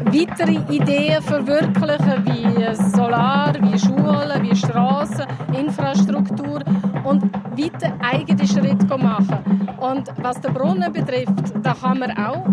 weitere 0.06 0.60
Ideen 0.74 1.22
verwirklichen, 1.22 2.26
wie 2.26 2.76
Solar, 2.96 3.54
wie 3.62 3.80
Schulen, 3.80 4.44
wie 4.44 4.56
Straßen, 4.56 5.26
Infrastruktur 5.58 6.60
und 7.06 7.24
weiter 7.58 7.94
eigene 8.02 8.48
Schritte 8.48 8.98
machen. 8.98 9.70
Und 9.80 10.10
was 10.22 10.42
den 10.42 10.54
Brunnen 10.54 10.92
betrifft, 10.92 11.54
da 11.64 11.74
kann 11.74 12.00
man 12.00 12.12
auch 12.18 12.46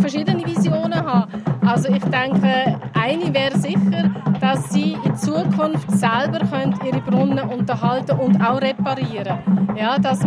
verschiedene 0.00 0.44
Visionen 0.46 1.04
haben. 1.04 1.30
Also 1.66 1.88
ich 1.88 2.04
denke, 2.04 2.78
eine 2.94 3.34
wäre 3.34 3.58
sicher, 3.58 4.10
dass 4.40 4.70
sie 4.70 4.96
in 5.04 5.16
Zukunft 5.16 5.90
selber 5.90 6.40
ihre 6.84 7.00
Brunnen 7.00 7.40
unterhalten 7.40 8.18
und 8.18 8.40
auch 8.40 8.60
reparieren. 8.60 9.38
Ja, 9.76 9.98
dass 9.98 10.20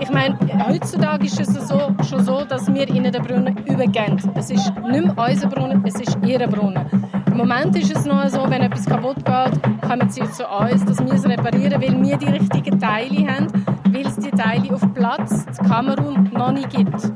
ich 0.00 0.10
meine, 0.10 0.38
heutzutage 0.66 1.26
ist 1.26 1.38
es 1.40 1.68
so, 1.68 1.78
schon 2.08 2.24
so, 2.24 2.44
dass 2.44 2.72
wir 2.72 2.88
ihnen 2.88 3.12
den 3.12 3.22
Brunnen 3.22 3.56
übergeben. 3.66 4.16
Es 4.34 4.50
ist 4.50 4.72
nicht 4.90 5.04
mehr 5.04 5.14
unser 5.16 5.48
Brunnen, 5.48 5.82
es 5.84 6.00
ist 6.00 6.18
ihr 6.24 6.46
Brunnen. 6.48 7.09
Im 7.30 7.36
Moment 7.36 7.76
ist 7.76 7.96
es 7.96 8.04
noch 8.04 8.28
so, 8.28 8.44
wenn 8.48 8.62
etwas 8.62 8.84
kaputt 8.86 9.16
geht, 9.24 9.80
kommen 9.82 10.10
sie 10.10 10.22
zu 10.30 10.46
uns, 10.46 10.84
dass 10.84 10.98
wir 10.98 11.12
es 11.12 11.24
reparieren, 11.24 11.80
weil 11.80 12.02
wir 12.02 12.16
die 12.16 12.26
richtigen 12.26 12.78
Teile 12.78 13.26
haben, 13.26 13.46
weil 13.90 14.06
es 14.06 14.16
die 14.16 14.30
Teile 14.30 14.74
auf 14.74 14.82
Platz 14.94 15.46
Kamerun 15.66 16.28
noch 16.32 16.52
nicht 16.52 16.70
gibt. 16.70 17.12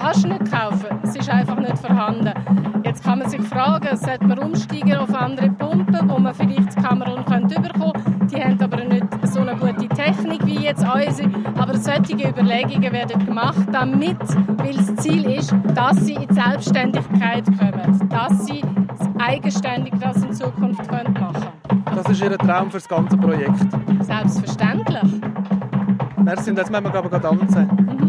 Kannst 0.00 0.24
du 0.24 0.28
nicht 0.28 0.50
kaufen, 0.50 0.86
es 1.02 1.16
ist 1.16 1.28
einfach 1.28 1.56
nicht 1.56 1.78
vorhanden. 1.78 2.32
Jetzt 2.84 3.04
kann 3.04 3.18
man 3.18 3.28
sich 3.28 3.40
fragen, 3.42 3.96
sollte 3.96 4.26
man 4.26 4.38
umsteigen 4.38 4.96
auf 4.96 5.14
andere 5.14 5.50
Pumpen, 5.50 6.08
wo 6.08 6.18
man 6.18 6.34
vielleicht 6.34 6.76
Kamerun 6.76 7.24
könnte 7.24 7.56
überkommen. 7.56 8.28
Die 8.32 8.42
haben 8.42 8.60
aber 8.60 8.84
nicht 8.84 9.06
so 9.24 9.40
eine 9.40 9.56
gute 9.56 9.88
Technik 9.88 10.46
wie 10.46 10.64
jetzt 10.64 10.84
unsere. 10.84 11.28
Aber 11.58 11.76
solche 11.76 12.14
Überlegungen 12.28 12.92
werden 12.92 13.26
gemacht, 13.26 13.66
damit, 13.72 14.18
weil 14.58 14.74
das 14.74 14.94
Ziel 14.96 15.24
ist, 15.26 15.54
dass 15.74 15.96
sie 16.06 16.14
in 16.14 16.28
die 16.28 16.34
Selbstständigkeit 16.34 17.44
kommen, 17.44 18.08
dass 18.08 18.46
sie 18.46 18.62
eigenständig 19.20 19.94
das 20.00 20.22
in 20.22 20.32
Zukunft 20.32 20.90
machen 20.90 21.14
können. 21.14 21.84
Das 21.94 22.08
ist 22.08 22.22
Ihr 22.22 22.38
Traum 22.38 22.70
für 22.70 22.78
das 22.78 22.88
ganze 22.88 23.16
Projekt? 23.16 23.60
Selbstverständlich. 24.00 25.20
Merci, 26.22 26.50
und 26.50 26.56
jetzt 26.56 26.70
müssen 26.70 26.84
wir 26.84 26.90
gerade 26.90 27.20
tanzen. 27.20 27.66
Mhm. 27.66 28.00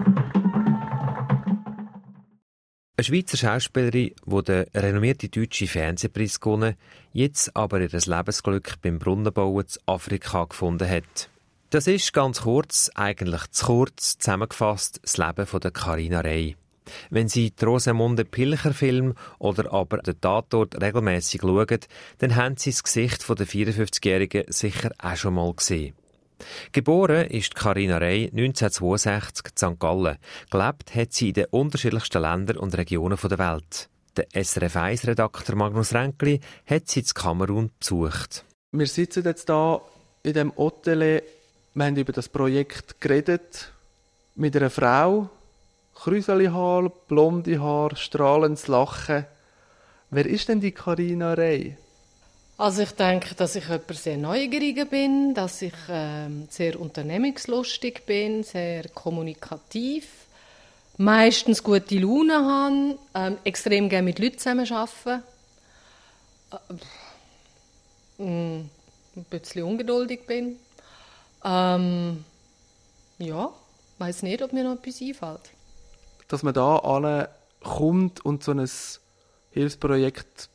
Eine 2.97 3.05
Schweizer 3.05 3.37
Schauspielerin, 3.37 4.11
die 4.25 4.43
den 4.43 4.65
renommierten 4.75 5.31
deutschen 5.31 5.67
Fernsehpreis 5.67 6.39
gewonnen 6.39 6.75
jetzt 7.13 7.55
aber 7.55 7.81
ihr 7.81 7.89
Lebensglück 7.89 8.75
beim 8.81 8.99
Brunnenbauen 8.99 9.65
in 9.65 9.81
Afrika 9.87 10.45
gefunden 10.45 10.89
hat. 10.89 11.29
Das 11.71 11.87
ist 11.87 12.13
ganz 12.13 12.41
kurz, 12.41 12.91
eigentlich 12.95 13.47
zu 13.51 13.65
kurz 13.65 14.17
zusammengefasst, 14.17 14.99
das 15.03 15.17
Leben 15.17 15.45
von 15.45 15.61
der 15.61 15.71
Carina 15.71 16.19
Rey. 16.19 16.55
Wenn 17.09 17.27
Sie 17.27 17.51
die 17.51 17.65
Rosamunde 17.65 18.25
Pilcher 18.25 18.73
Film 18.73 19.13
oder 19.39 19.71
aber 19.73 19.97
den 19.99 20.19
Tatort 20.19 20.81
regelmäßig 20.81 21.41
schauen, 21.41 21.79
dann 22.19 22.35
haben 22.35 22.57
Sie 22.57 22.71
das 22.71 22.83
Gesicht 22.83 23.27
der 23.27 23.47
54-Jährigen 23.47 24.45
sicher 24.47 24.91
auch 24.97 25.15
schon 25.15 25.35
mal 25.35 25.53
gesehen. 25.53 25.93
Geboren 26.71 27.27
ist 27.27 27.55
Carina 27.55 27.97
Rey 27.97 28.25
1962 28.25 29.45
in 29.45 29.57
St. 29.57 29.79
Gallen. 29.79 30.17
Gelebt 30.49 30.95
hat 30.95 31.13
sie 31.13 31.29
in 31.29 31.33
den 31.33 31.45
unterschiedlichsten 31.45 32.21
Ländern 32.21 32.57
und 32.57 32.77
Regionen 32.77 33.17
der 33.21 33.37
Welt. 33.37 33.89
Der 34.17 34.27
SRF 34.43 34.75
1-Redakteur 34.75 35.55
Magnus 35.55 35.93
Renkli 35.93 36.41
hat 36.65 36.89
sie 36.89 37.01
in 37.01 37.05
Kamerun 37.05 37.71
besucht. 37.79 38.45
Wir 38.71 38.87
sitzen 38.87 39.23
jetzt 39.23 39.47
hier 39.47 39.81
in 40.23 40.33
dem 40.33 40.55
Hotel. 40.57 41.23
Wir 41.73 41.85
haben 41.85 41.95
über 41.95 42.11
das 42.11 42.27
Projekt 42.27 42.99
geredet 42.99 43.71
mit 44.35 44.55
einer 44.55 44.69
Frau, 44.69 45.29
Krüseli-Haar, 46.03 46.89
blonde 47.07 47.61
Haar, 47.61 47.95
strahlendes 47.95 48.67
Lachen. 48.67 49.27
Wer 50.09 50.25
ist 50.25 50.49
denn 50.49 50.59
die 50.59 50.71
Karina 50.71 51.33
Rey? 51.33 51.77
Also 52.57 52.81
ich 52.81 52.91
denke, 52.93 53.35
dass 53.35 53.55
ich 53.55 53.67
jemand 53.67 53.95
sehr 53.95 54.17
neugierig 54.17 54.89
bin, 54.89 55.35
dass 55.35 55.61
ich 55.61 55.75
äh, 55.89 56.27
sehr 56.49 56.79
unternehmungslustig 56.79 58.07
bin, 58.07 58.41
sehr 58.41 58.89
kommunikativ, 58.89 60.07
meistens 60.97 61.61
gute 61.61 61.99
Laune 61.99 62.33
habe, 62.33 62.97
äh, 63.13 63.37
extrem 63.47 63.87
gerne 63.87 64.05
mit 64.05 64.17
Leuten 64.17 64.39
zusammenarbeiten, 64.39 65.21
äh, 68.17 68.23
ein 68.23 68.69
bisschen 69.29 69.65
ungeduldig 69.65 70.25
bin. 70.25 70.57
Ähm, 71.45 72.25
ja, 73.19 73.51
weiß 73.99 74.23
nicht, 74.23 74.41
ob 74.41 74.51
mir 74.51 74.63
noch 74.63 74.83
etwas 74.83 74.99
einfällt 74.99 75.60
dass 76.31 76.43
man 76.43 76.53
da 76.53 77.27
kommt 77.61 78.25
und 78.25 78.43
so 78.43 78.51
ein 78.51 78.69
Hilfsprojekt 79.51 80.49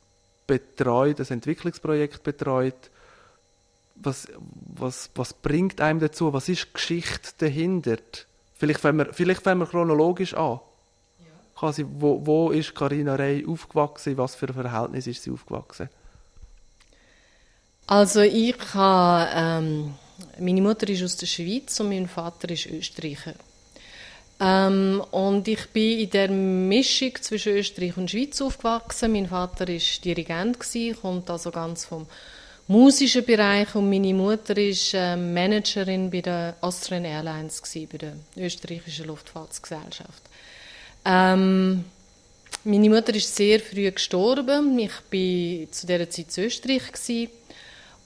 betreut, 0.47 1.19
ein 1.19 1.27
Entwicklungsprojekt 1.27 2.23
betreut. 2.23 2.89
Was, 3.95 4.27
was, 4.75 5.09
was 5.15 5.33
bringt 5.33 5.81
einem 5.81 5.99
dazu? 5.99 6.33
Was 6.33 6.49
ist 6.49 6.67
die 6.67 6.73
Geschichte 6.73 7.31
dahinter? 7.39 7.97
Vielleicht 8.55 8.79
fangen 8.79 8.99
wir, 8.99 9.13
vielleicht 9.13 9.41
fangen 9.41 9.59
wir 9.59 9.67
chronologisch 9.67 10.33
an. 10.33 10.59
Ja. 11.19 11.25
Quasi, 11.55 11.85
wo, 11.87 12.25
wo 12.25 12.51
ist 12.51 12.73
Carina 12.75 13.15
Rey 13.15 13.45
aufgewachsen? 13.45 14.17
Was 14.17 14.35
für 14.35 14.47
ein 14.47 14.53
Verhältnis 14.53 15.07
ist 15.07 15.23
sie 15.23 15.31
aufgewachsen? 15.31 15.89
Also 17.87 18.21
ich 18.21 18.57
habe, 18.73 19.29
ähm, 19.33 19.93
meine 20.39 20.61
Mutter 20.61 20.89
ist 20.89 21.03
aus 21.03 21.17
der 21.17 21.27
Schweiz 21.27 21.79
und 21.79 21.89
mein 21.89 22.07
Vater 22.07 22.49
ist 22.49 22.65
Österreicher. 22.67 23.33
Ähm, 24.39 25.03
und 25.11 25.47
ich 25.47 25.67
bin 25.69 25.99
in 25.99 26.09
der 26.11 26.29
Mischung 26.29 27.11
zwischen 27.21 27.53
Österreich 27.53 27.97
und 27.97 28.11
Schweiz 28.11 28.39
aufgewachsen. 28.41 29.11
Mein 29.11 29.27
Vater 29.27 29.67
war 29.67 29.79
Dirigent, 30.03 30.59
gewesen, 30.59 31.01
kommt 31.01 31.29
also 31.29 31.49
ganz 31.49 31.85
vom 31.85 32.05
musischen 32.67 33.25
Bereich 33.25 33.73
und 33.75 33.89
meine 33.89 34.13
Mutter 34.13 34.57
ist 34.57 34.93
äh, 34.93 35.15
Managerin 35.15 36.11
bei 36.11 36.21
der 36.21 36.55
Austrian 36.61 37.05
Airlines, 37.05 37.61
gewesen, 37.61 37.87
bei 37.91 37.97
der 37.97 38.13
österreichischen 38.35 39.07
Luftfahrtsgesellschaft. 39.07 40.23
Ähm, 41.05 41.85
meine 42.63 42.89
Mutter 42.89 43.15
ist 43.15 43.33
sehr 43.35 43.59
früh 43.59 43.89
gestorben. 43.89 44.77
Ich 44.77 44.91
war 44.91 45.71
zu 45.71 45.87
dieser 45.87 46.09
Zeit 46.09 46.37
in 46.37 46.43
Österreich. 46.43 46.91
Gewesen. 46.91 47.29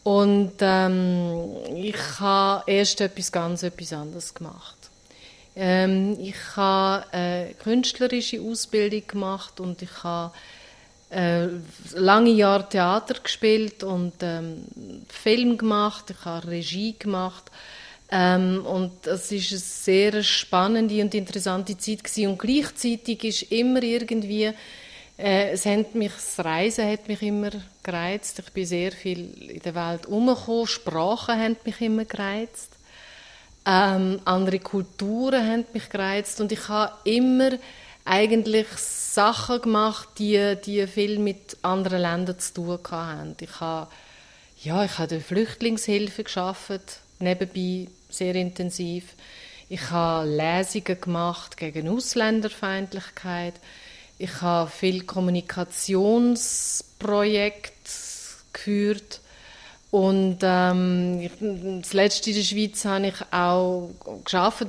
Und 0.04 0.54
ähm, 0.62 1.56
ich 1.76 2.20
habe 2.20 2.64
erst 2.72 3.02
etwas 3.02 3.32
ganz 3.32 3.64
etwas 3.64 3.94
anderes 3.94 4.34
gemacht. 4.34 4.81
Ähm, 5.56 6.18
ich 6.20 6.36
habe 6.56 7.06
eine 7.14 7.54
künstlerische 7.62 8.42
Ausbildung 8.42 9.06
gemacht 9.08 9.60
und 9.60 9.82
ich 9.82 10.04
habe 10.04 10.34
äh, 11.10 11.48
lange 11.94 12.32
Jahre 12.32 12.70
Theater 12.70 13.16
gespielt 13.22 13.84
und 13.84 14.14
ähm, 14.22 14.64
Film 15.10 15.58
gemacht, 15.58 16.10
ich 16.10 16.26
habe 16.26 16.48
Regie 16.48 16.96
gemacht. 16.98 17.52
Ähm, 18.10 18.66
und 18.66 19.08
es 19.08 19.32
ist 19.32 19.52
eine 19.52 19.60
sehr 19.60 20.24
spannende 20.24 21.02
und 21.02 21.14
interessante 21.14 21.78
Zeit 21.78 22.04
gewesen. 22.04 22.28
und 22.28 22.40
gleichzeitig 22.40 23.24
ist 23.24 23.52
immer 23.52 23.84
irgendwie 23.84 24.54
äh, 25.22 25.52
es 25.52 25.66
hat 25.66 25.94
mich, 25.94 26.12
das 26.14 26.44
Reisen 26.44 26.90
hat 26.90 27.08
mich 27.08 27.22
immer 27.22 27.52
gereizt. 27.84 28.40
Ich 28.40 28.52
bin 28.52 28.66
sehr 28.66 28.92
viel 28.92 29.52
in 29.52 29.60
der 29.60 29.76
Welt 29.76 30.08
umgekommen. 30.08 30.66
Sprachen 30.66 31.40
haben 31.40 31.58
mich 31.64 31.80
immer 31.80 32.06
gereizt. 32.06 32.72
Ähm, 33.66 34.20
andere 34.26 34.60
Kulturen 34.60 35.48
haben 35.48 35.66
mich 35.74 35.90
gereizt 35.90 36.42
und 36.42 36.52
ich 36.52 36.68
habe 36.68 36.94
immer 37.04 37.52
eigentlich 38.06 38.68
Sachen 38.78 39.62
gemacht, 39.62 40.10
die, 40.18 40.58
die 40.66 40.88
viel 40.88 41.20
mit 41.20 41.58
anderen 41.62 42.02
Ländern 42.02 42.40
zu 42.40 42.56
tun 42.56 42.80
haben. 42.90 43.36
Ich 43.40 43.60
habe, 43.60 43.88
ja, 44.64 44.84
ich 44.84 44.98
habe 44.98 45.20
Flüchtlingshilfe 45.20 46.24
geschafft, 46.24 47.02
nebenbei 47.20 47.88
sehr 48.10 48.34
intensiv. 48.36 49.14
Ich 49.70 49.92
habe 49.92 50.28
Lesungen 50.28 51.00
gemacht 51.00 51.58
gegen 51.58 51.88
Ausländerfeindlichkeit. 51.88 53.54
ich 54.18 54.42
habe 54.42 54.68
viel 54.70 55.04
Kommunikationsprojekte 55.04 57.72
geführt 58.54 59.22
und 59.92 60.38
ähm, 60.42 61.30
das 61.82 61.92
letzte 61.92 62.30
in 62.30 62.38
der 62.38 62.44
Schweiz 62.44 62.86
habe 62.86 63.08
ich 63.08 63.34
auch 63.34 63.90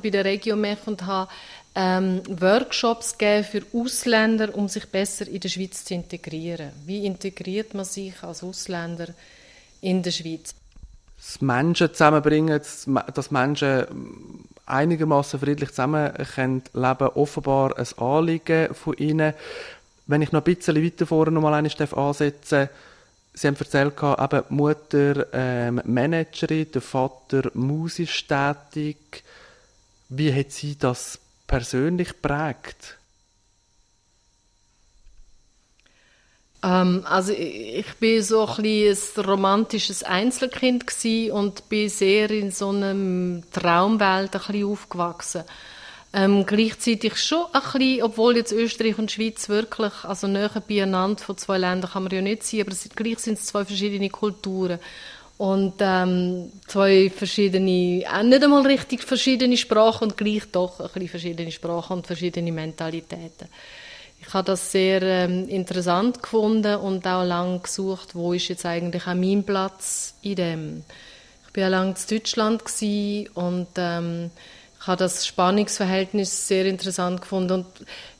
bei 0.02 0.10
der 0.10 0.24
Regiomech 0.24 0.78
und 0.86 1.06
habe 1.06 1.30
ähm, 1.76 2.22
Workshops 2.28 3.14
für 3.18 3.62
Ausländer, 3.72 4.52
um 4.54 4.68
sich 4.68 4.86
besser 4.86 5.28
in 5.28 5.38
der 5.38 5.48
Schweiz 5.48 5.84
zu 5.84 5.94
integrieren. 5.94 6.72
Wie 6.84 7.06
integriert 7.06 7.72
man 7.72 7.84
sich 7.84 8.20
als 8.22 8.42
Ausländer 8.42 9.08
in 9.80 10.02
der 10.02 10.10
Schweiz? 10.10 10.56
Das 11.16 11.40
Menschen 11.40 11.92
zusammenbringen, 11.92 12.60
dass 13.14 13.30
Menschen 13.30 13.86
einigermaßen 14.66 15.38
friedlich 15.38 15.70
zusammen 15.70 16.12
leben, 16.74 17.08
offenbar 17.14 17.78
ein 17.78 17.86
Anliegen 17.98 18.74
von 18.74 18.96
ihnen. 18.96 19.34
Wenn 20.08 20.22
ich 20.22 20.32
noch 20.32 20.44
ein 20.44 20.54
bisschen 20.54 20.84
weiter 20.84 21.06
vorne 21.06 21.30
noch 21.30 21.42
mal 21.42 21.54
ansetzen 21.54 22.68
Sie 23.34 23.46
haben 23.46 23.56
erzählt, 23.56 23.94
eben 24.02 24.44
Mutter 24.50 25.26
ähm, 25.32 25.80
Managerin, 25.84 26.70
der 26.70 26.82
Vater 26.82 27.50
musisch 27.54 28.26
tätig. 28.26 29.24
Wie 30.10 30.34
hat 30.34 30.52
sie 30.52 30.76
das 30.76 31.18
persönlich 31.46 32.20
prägt? 32.20 32.98
Ähm, 36.62 37.02
also 37.04 37.32
ich 37.32 37.94
bin 37.98 38.22
so 38.22 38.46
ein, 38.46 38.64
ein 38.64 39.24
romantisches 39.24 40.02
Einzelkind 40.02 40.84
und 41.32 41.68
bin 41.68 41.88
sehr 41.88 42.30
in 42.30 42.50
so 42.50 42.68
einer 42.68 43.42
Traumwelt 43.50 44.48
ein 44.48 44.64
aufgewachsen. 44.64 45.44
Ähm, 46.14 46.44
gleichzeitig 46.44 47.16
schon 47.16 47.46
ein 47.52 47.62
bisschen, 47.62 48.02
obwohl 48.02 48.36
jetzt 48.36 48.52
Österreich 48.52 48.98
und 48.98 49.10
Schweiz 49.10 49.48
wirklich, 49.48 49.92
also 50.04 50.26
näher 50.26 50.50
beieinander 50.66 51.22
von 51.22 51.38
zwei 51.38 51.56
Ländern 51.56 51.90
kann 51.90 52.02
man 52.02 52.12
ja 52.12 52.20
nicht 52.20 52.42
sein, 52.42 52.60
aber 52.62 52.76
gleich 52.94 53.18
sind 53.18 53.38
es 53.38 53.46
zwei 53.46 53.64
verschiedene 53.64 54.10
Kulturen. 54.10 54.78
Und 55.38 55.74
ähm, 55.80 56.52
zwei 56.66 57.10
verschiedene, 57.10 58.04
auch 58.12 58.22
nicht 58.22 58.44
einmal 58.44 58.66
richtig 58.66 59.02
verschiedene 59.02 59.56
Sprachen 59.56 60.08
und 60.08 60.16
gleich 60.16 60.42
doch 60.52 60.78
ein 60.80 60.88
bisschen 60.92 61.08
verschiedene 61.08 61.50
Sprachen 61.50 61.96
und 61.96 62.06
verschiedene 62.06 62.52
Mentalitäten. 62.52 63.48
Ich 64.20 64.32
habe 64.34 64.44
das 64.44 64.70
sehr 64.70 65.02
ähm, 65.02 65.48
interessant 65.48 66.22
gefunden 66.22 66.76
und 66.76 67.06
auch 67.06 67.24
lange 67.24 67.58
gesucht, 67.58 68.14
wo 68.14 68.34
ist 68.34 68.48
jetzt 68.48 68.66
eigentlich 68.66 69.06
auch 69.06 69.14
mein 69.14 69.42
Platz 69.42 70.14
in 70.22 70.36
dem. 70.36 70.84
Ich 71.48 71.56
war 71.56 71.62
ja 71.62 71.68
lange 71.68 71.94
in 71.98 72.18
Deutschland 72.18 72.62
und 73.34 73.68
ähm, 73.76 74.30
ich 74.82 74.88
habe 74.88 74.98
das 74.98 75.24
Spannungsverhältnis 75.24 76.48
sehr 76.48 76.66
interessant 76.66 77.20
gefunden. 77.20 77.52
Und 77.52 77.66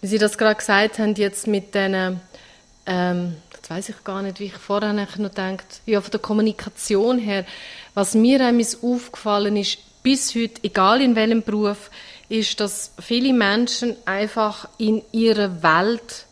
wie 0.01 0.07
Sie 0.07 0.19
das 0.19 0.39
gerade 0.39 0.55
gesagt 0.55 1.01
haben, 1.01 1.17
jetzt 1.17 1.49
mit 1.49 1.75
diesen, 1.75 2.21
ähm, 2.87 3.37
das 3.51 3.69
weiß 3.69 3.89
ich 3.89 4.05
gar 4.05 4.23
nicht, 4.23 4.39
wie 4.39 4.45
ich 4.45 4.53
vorher 4.53 4.93
noch 4.93 5.13
gedacht 5.17 5.81
ja, 5.87 6.01
von 6.01 6.13
der 6.13 6.21
Kommunikation 6.21 7.19
her, 7.19 7.45
was 7.95 8.15
mir 8.15 8.41
aufgefallen 8.81 9.57
ist, 9.57 9.79
bis 10.05 10.37
heute, 10.37 10.63
egal 10.63 11.01
in 11.01 11.17
welchem 11.17 11.43
Beruf, 11.43 11.91
ist, 12.29 12.61
dass 12.61 12.93
viele 13.01 13.33
Menschen 13.33 13.97
einfach 14.05 14.69
in 14.79 15.03
ihrer 15.11 15.65
Welt 15.65 16.27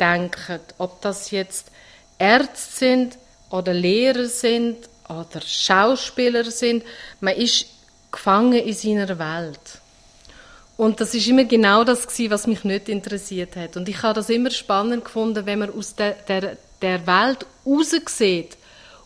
denken. 0.00 0.60
Ob 0.78 1.02
das 1.02 1.30
jetzt 1.30 1.70
Ärzte 2.18 2.78
sind 2.78 3.18
oder 3.50 3.74
Lehrer 3.74 4.24
sind 4.24 4.78
oder 5.10 5.42
Schauspieler 5.42 6.44
sind. 6.44 6.84
Man 7.20 7.36
ist 7.36 7.66
gefangen 8.14 8.54
in 8.54 8.72
seiner 8.72 9.18
Welt. 9.18 9.80
Und 10.76 11.00
das 11.00 11.14
ist 11.14 11.28
immer 11.28 11.44
genau 11.44 11.84
das 11.84 12.06
gewesen, 12.06 12.30
was 12.30 12.46
mich 12.46 12.64
nicht 12.64 12.88
interessiert 12.88 13.54
hat. 13.56 13.76
Und 13.76 13.88
ich 13.88 14.02
habe 14.02 14.14
das 14.14 14.28
immer 14.28 14.50
spannend 14.50 15.04
gefunden, 15.04 15.46
wenn 15.46 15.60
man 15.60 15.72
aus 15.72 15.94
der, 15.94 16.12
der, 16.26 16.56
der 16.82 17.06
Welt 17.06 17.46
raussieht 17.64 18.56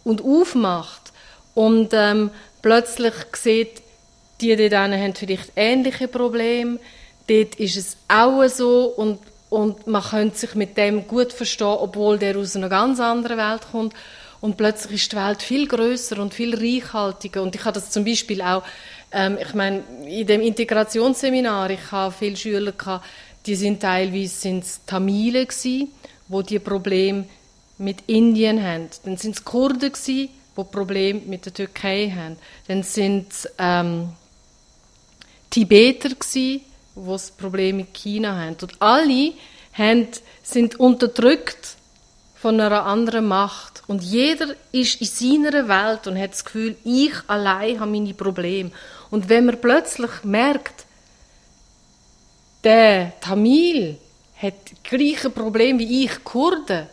und 0.05 0.23
aufmacht 0.23 1.13
und 1.55 1.91
ähm, 1.93 2.31
plötzlich 2.63 3.13
sieht, 3.35 3.83
die 4.41 4.57
dort 4.57 4.73
haben 4.73 5.15
vielleicht 5.15 5.53
ähnliche 5.57 6.09
Probleme, 6.09 6.79
dort 7.27 7.57
ist 7.57 7.77
es 7.77 7.97
auch 8.07 8.47
so 8.49 8.85
und, 8.85 9.19
und 9.51 9.87
man 9.87 10.03
könnte 10.03 10.39
sich 10.39 10.55
mit 10.55 10.77
dem 10.77 11.07
gut 11.07 11.33
verstehen, 11.33 11.67
obwohl 11.67 12.19
der 12.19 12.39
aus 12.39 12.57
einer 12.57 12.69
ganz 12.69 13.01
anderen 13.01 13.37
Welt 13.37 13.63
kommt. 13.71 13.95
Und 14.41 14.57
plötzlich 14.57 15.03
ist 15.03 15.13
die 15.13 15.17
Welt 15.17 15.43
viel 15.43 15.67
größer 15.67 16.21
und 16.21 16.33
viel 16.33 16.55
reichhaltiger. 16.55 17.43
Und 17.43 17.57
ich 17.57 17.65
habe 17.65 17.75
das 17.75 17.91
zum 17.91 18.05
Beispiel 18.05 18.41
auch 18.41 18.63
ähm, 19.13 19.39
ich 19.41 19.55
meine, 19.55 19.83
in 20.07 20.27
dem 20.27 20.41
Integrationsseminar, 20.41 21.71
ich 21.71 21.93
habe 21.93 22.13
viele 22.13 22.37
Schüler 22.37 22.73
gehabt, 22.73 23.05
die 23.47 23.55
sind 23.55 23.81
teilweise 23.81 24.29
sind's 24.29 24.81
Tamile 24.85 25.47
gsi, 25.47 25.89
wo 26.29 26.43
die 26.43 26.59
Probleme 26.59 27.25
mit 27.79 28.03
Indien 28.07 28.63
haben. 28.63 28.89
Dann 29.05 29.17
sind 29.17 29.37
es 29.37 29.45
Kurden 29.45 29.93
gsi, 29.93 30.31
wo 30.55 30.65
Probleme 30.65 31.21
mit 31.25 31.47
der 31.47 31.55
Türkei 31.55 32.13
haben. 32.15 32.37
Dann 32.67 32.83
sind 32.83 33.33
es 33.33 33.49
ähm, 33.59 34.11
Tibeter 35.49 36.11
gsi, 36.11 36.63
wo 36.95 37.15
es 37.15 37.31
Probleme 37.31 37.79
mit 37.79 37.95
China 37.95 38.37
haben. 38.37 38.57
Und 38.61 38.83
alle 38.83 39.33
haben, 39.73 40.09
sind 40.43 40.79
unterdrückt 40.79 41.77
von 42.35 42.61
einer 42.61 42.85
anderen 42.85 43.27
Macht. 43.27 43.83
Und 43.87 44.03
jeder 44.03 44.55
ist 44.73 45.01
in 45.01 45.07
seiner 45.43 45.69
Welt 45.69 46.07
und 46.07 46.19
hat 46.19 46.33
das 46.33 46.45
Gefühl, 46.45 46.77
ich 46.85 47.13
allein 47.27 47.81
habe 47.81 47.91
meine 47.91 48.15
Probleme. 48.15 48.71
Und 49.11 49.29
wenn 49.29 49.47
man 49.47 49.61
plötzlich 49.61 50.25
merkt, 50.25 50.85
der 52.65 53.19
Tamil 53.21 53.99
hat 54.37 54.55
gleiche 54.83 55.31
Problem 55.31 55.79
wie 55.79 56.05
ich, 56.05 56.25
Kurden, 56.25 56.87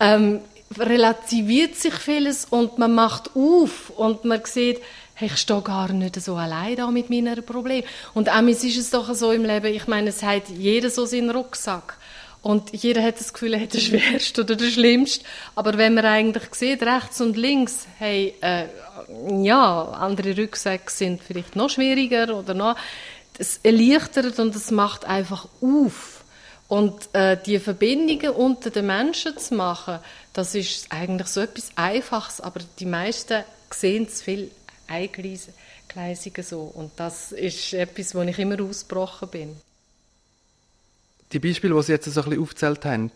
ähm, 0.00 0.40
relativiert 0.76 1.76
sich 1.76 1.94
vieles 1.94 2.46
und 2.46 2.78
man 2.78 2.94
macht 2.94 3.30
auf 3.36 3.90
und 3.90 4.24
man 4.24 4.44
sieht, 4.44 4.80
hey, 5.14 5.28
ich 5.28 5.36
stehe 5.36 5.62
gar 5.62 5.92
nicht 5.92 6.20
so 6.20 6.34
allein 6.34 6.76
da 6.76 6.90
mit 6.90 7.10
meinen 7.10 7.44
Problemen. 7.44 7.86
Und 8.14 8.28
amigs 8.28 8.64
ist 8.64 8.78
es 8.78 8.90
doch 8.90 9.14
so 9.14 9.30
im 9.32 9.44
Leben, 9.44 9.72
ich 9.72 9.86
meine, 9.86 10.10
es 10.10 10.22
hat 10.22 10.48
jeder 10.48 10.90
so 10.90 11.06
seinen 11.06 11.30
Rucksack. 11.30 11.96
Und 12.44 12.74
jeder 12.74 13.02
hat 13.02 13.18
das 13.18 13.32
Gefühl, 13.32 13.54
er 13.54 13.60
hat 13.62 13.72
den 13.72 13.80
schwersten 13.80 14.42
oder 14.42 14.54
den 14.54 14.70
schlimmsten. 14.70 15.24
Aber 15.54 15.78
wenn 15.78 15.94
man 15.94 16.04
eigentlich 16.04 16.54
sieht, 16.54 16.82
rechts 16.82 17.22
und 17.22 17.38
links, 17.38 17.86
hey, 17.98 18.34
äh, 18.42 18.66
ja, 19.42 19.84
andere 19.84 20.36
Rucksäcke 20.36 20.90
sind 20.90 21.22
vielleicht 21.22 21.56
noch 21.56 21.70
schwieriger 21.70 22.36
oder 22.36 22.52
noch, 22.52 22.76
es 23.38 23.60
erleichtert 23.62 24.38
und 24.38 24.54
es 24.54 24.70
macht 24.70 25.06
einfach 25.06 25.48
auf. 25.62 26.22
Und 26.68 27.14
äh, 27.14 27.38
die 27.46 27.58
Verbindungen 27.58 28.32
unter 28.32 28.68
den 28.68 28.88
Menschen 28.88 29.38
zu 29.38 29.54
machen, 29.54 30.00
das 30.34 30.54
ist 30.54 30.92
eigentlich 30.92 31.28
so 31.28 31.40
etwas 31.40 31.70
Einfaches, 31.76 32.42
aber 32.42 32.60
die 32.78 32.86
meisten 32.86 33.42
sehen 33.70 34.04
es 34.06 34.20
viel 34.20 34.50
eingleisiger 34.86 36.42
so. 36.42 36.60
Und 36.60 36.92
das 36.96 37.32
ist 37.32 37.72
etwas, 37.72 38.14
wo 38.14 38.20
ich 38.20 38.38
immer 38.38 38.60
ausgebrochen 38.60 39.28
bin 39.28 39.56
die 41.32 41.38
Beispiele, 41.38 41.74
die 41.74 41.82
Sie 41.82 41.92
jetzt 41.92 42.04
so 42.04 42.20
ein 42.20 42.24
bisschen 42.24 42.42
aufgezählt 42.42 42.84
haben, 42.84 43.10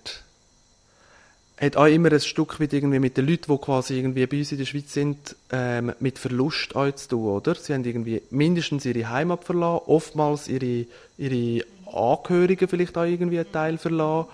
hat 1.61 1.77
auch 1.77 1.87
immer 1.87 2.13
ein 2.13 2.21
Stück 2.21 2.61
weit 2.61 2.73
irgendwie 2.73 3.01
mit 3.01 3.17
den 3.17 3.27
Leuten, 3.27 3.53
die 3.53 3.59
quasi 3.59 3.99
irgendwie 3.99 4.27
bei 4.27 4.39
uns 4.39 4.53
in 4.53 4.59
der 4.59 4.65
Schweiz 4.65 4.93
sind, 4.93 5.37
ähm, 5.51 5.93
mit 5.99 6.19
Verlust 6.19 6.77
auch 6.77 6.91
zu 6.95 7.09
tun, 7.09 7.27
oder? 7.27 7.55
Sie 7.57 7.75
haben 7.75 7.85
irgendwie 7.85 8.23
mindestens 8.31 8.85
ihre 8.85 9.09
Heimat 9.09 9.45
verlassen, 9.45 9.83
oftmals 9.87 10.49
ihre, 10.49 10.87
ihre 11.17 11.65
Angehörigen 11.93 12.69
vielleicht 12.69 12.97
auch 12.97 13.05
irgendwie 13.05 13.41
einen 13.41 13.53
Teil 13.53 13.79
verlassen. 13.79 14.29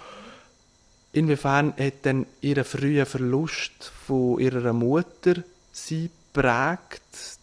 Inwiefern 1.12 1.74
hat 1.78 2.04
denn 2.04 2.26
ihr 2.40 2.64
früher 2.64 3.06
Verlust 3.06 3.92
von 4.06 4.40
ihrer 4.40 4.72
Mutter 4.72 5.37
sie 5.72 6.10
prägt? 6.32 7.38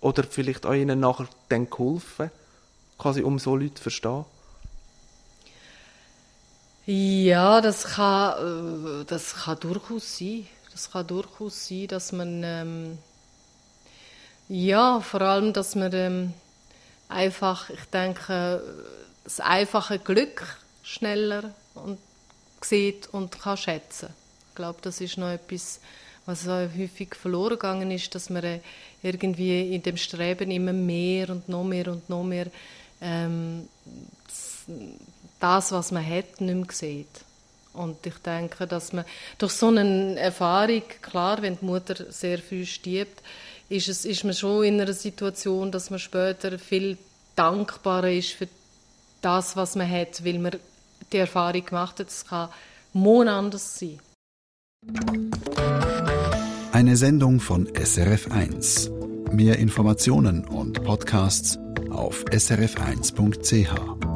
Oder 0.00 0.24
vielleicht 0.24 0.66
auch 0.66 0.74
ihnen 0.74 1.00
nachher 1.00 1.28
dann 1.48 1.70
geholfen, 1.70 2.30
quasi 2.98 3.22
um 3.22 3.38
so 3.38 3.56
Leute 3.56 3.74
zu 3.74 3.82
verstehen? 3.84 4.24
Ja, 6.86 7.60
das 7.60 7.84
kann, 7.84 9.02
äh, 9.02 9.04
das 9.06 9.34
kann 9.34 9.58
durchaus 9.58 10.18
sein. 10.18 10.46
Das 10.70 10.92
kann 10.92 11.06
durchaus 11.06 11.66
sein, 11.66 11.88
dass 11.88 12.12
man, 12.12 12.42
ähm, 12.44 12.98
ja, 14.48 15.00
vor 15.00 15.20
allem, 15.22 15.52
dass 15.52 15.74
man 15.74 15.92
ähm, 15.92 16.32
einfach, 17.08 17.70
ich 17.70 17.84
denke, 17.86 18.62
das 19.24 19.40
einfache 19.40 19.98
Glück 19.98 20.58
schneller 20.84 21.52
und 21.74 21.98
sieht 22.60 23.08
und 23.12 23.40
kann 23.40 23.56
schätzen. 23.56 24.10
Ich 24.50 24.54
glaube, 24.54 24.78
das 24.82 25.00
ist 25.00 25.18
noch 25.18 25.30
etwas, 25.30 25.80
was 26.24 26.46
häufig 26.46 27.16
verloren 27.16 27.50
gegangen 27.58 27.90
ist, 27.90 28.14
dass 28.14 28.30
man 28.30 28.44
äh, 28.44 28.60
irgendwie 29.02 29.74
in 29.74 29.82
dem 29.82 29.96
Streben 29.96 30.52
immer 30.52 30.72
mehr 30.72 31.30
und 31.30 31.48
noch 31.48 31.64
mehr 31.64 31.88
und 31.88 32.08
noch 32.08 32.22
mehr 32.22 32.46
ähm, 33.00 33.68
das, 35.40 35.72
was 35.72 35.92
man 35.92 36.06
hat, 36.06 36.40
nicht 36.40 36.54
mehr 36.54 36.66
sieht. 36.70 37.06
Und 37.72 38.06
ich 38.06 38.16
denke, 38.18 38.66
dass 38.66 38.92
man 38.92 39.04
durch 39.38 39.52
so 39.52 39.68
eine 39.68 40.18
Erfahrung, 40.18 40.82
klar, 41.02 41.42
wenn 41.42 41.58
die 41.58 41.64
Mutter 41.64 42.10
sehr 42.10 42.38
früh 42.38 42.64
stirbt, 42.64 43.22
ist, 43.68 43.88
es, 43.88 44.04
ist 44.04 44.24
man 44.24 44.32
schon 44.32 44.64
in 44.64 44.80
einer 44.80 44.92
Situation, 44.92 45.70
dass 45.70 45.90
man 45.90 45.98
später 45.98 46.58
viel 46.58 46.96
dankbarer 47.34 48.10
ist 48.10 48.32
für 48.32 48.48
das, 49.20 49.56
was 49.56 49.76
man 49.76 49.90
hat, 49.90 50.24
weil 50.24 50.38
man 50.38 50.56
die 51.12 51.18
Erfahrung 51.18 51.64
gemacht 51.64 52.00
hat, 52.00 52.08
es 52.08 52.24
kann 52.26 52.48
morgen 52.92 53.28
anders 53.28 53.78
sein. 53.78 54.00
Eine 56.72 56.96
Sendung 56.96 57.40
von 57.40 57.68
SRF1. 57.68 58.90
Mehr 59.32 59.58
Informationen 59.58 60.44
und 60.46 60.84
Podcasts 60.84 61.58
auf 61.90 62.24
srf1.ch. 62.26 64.15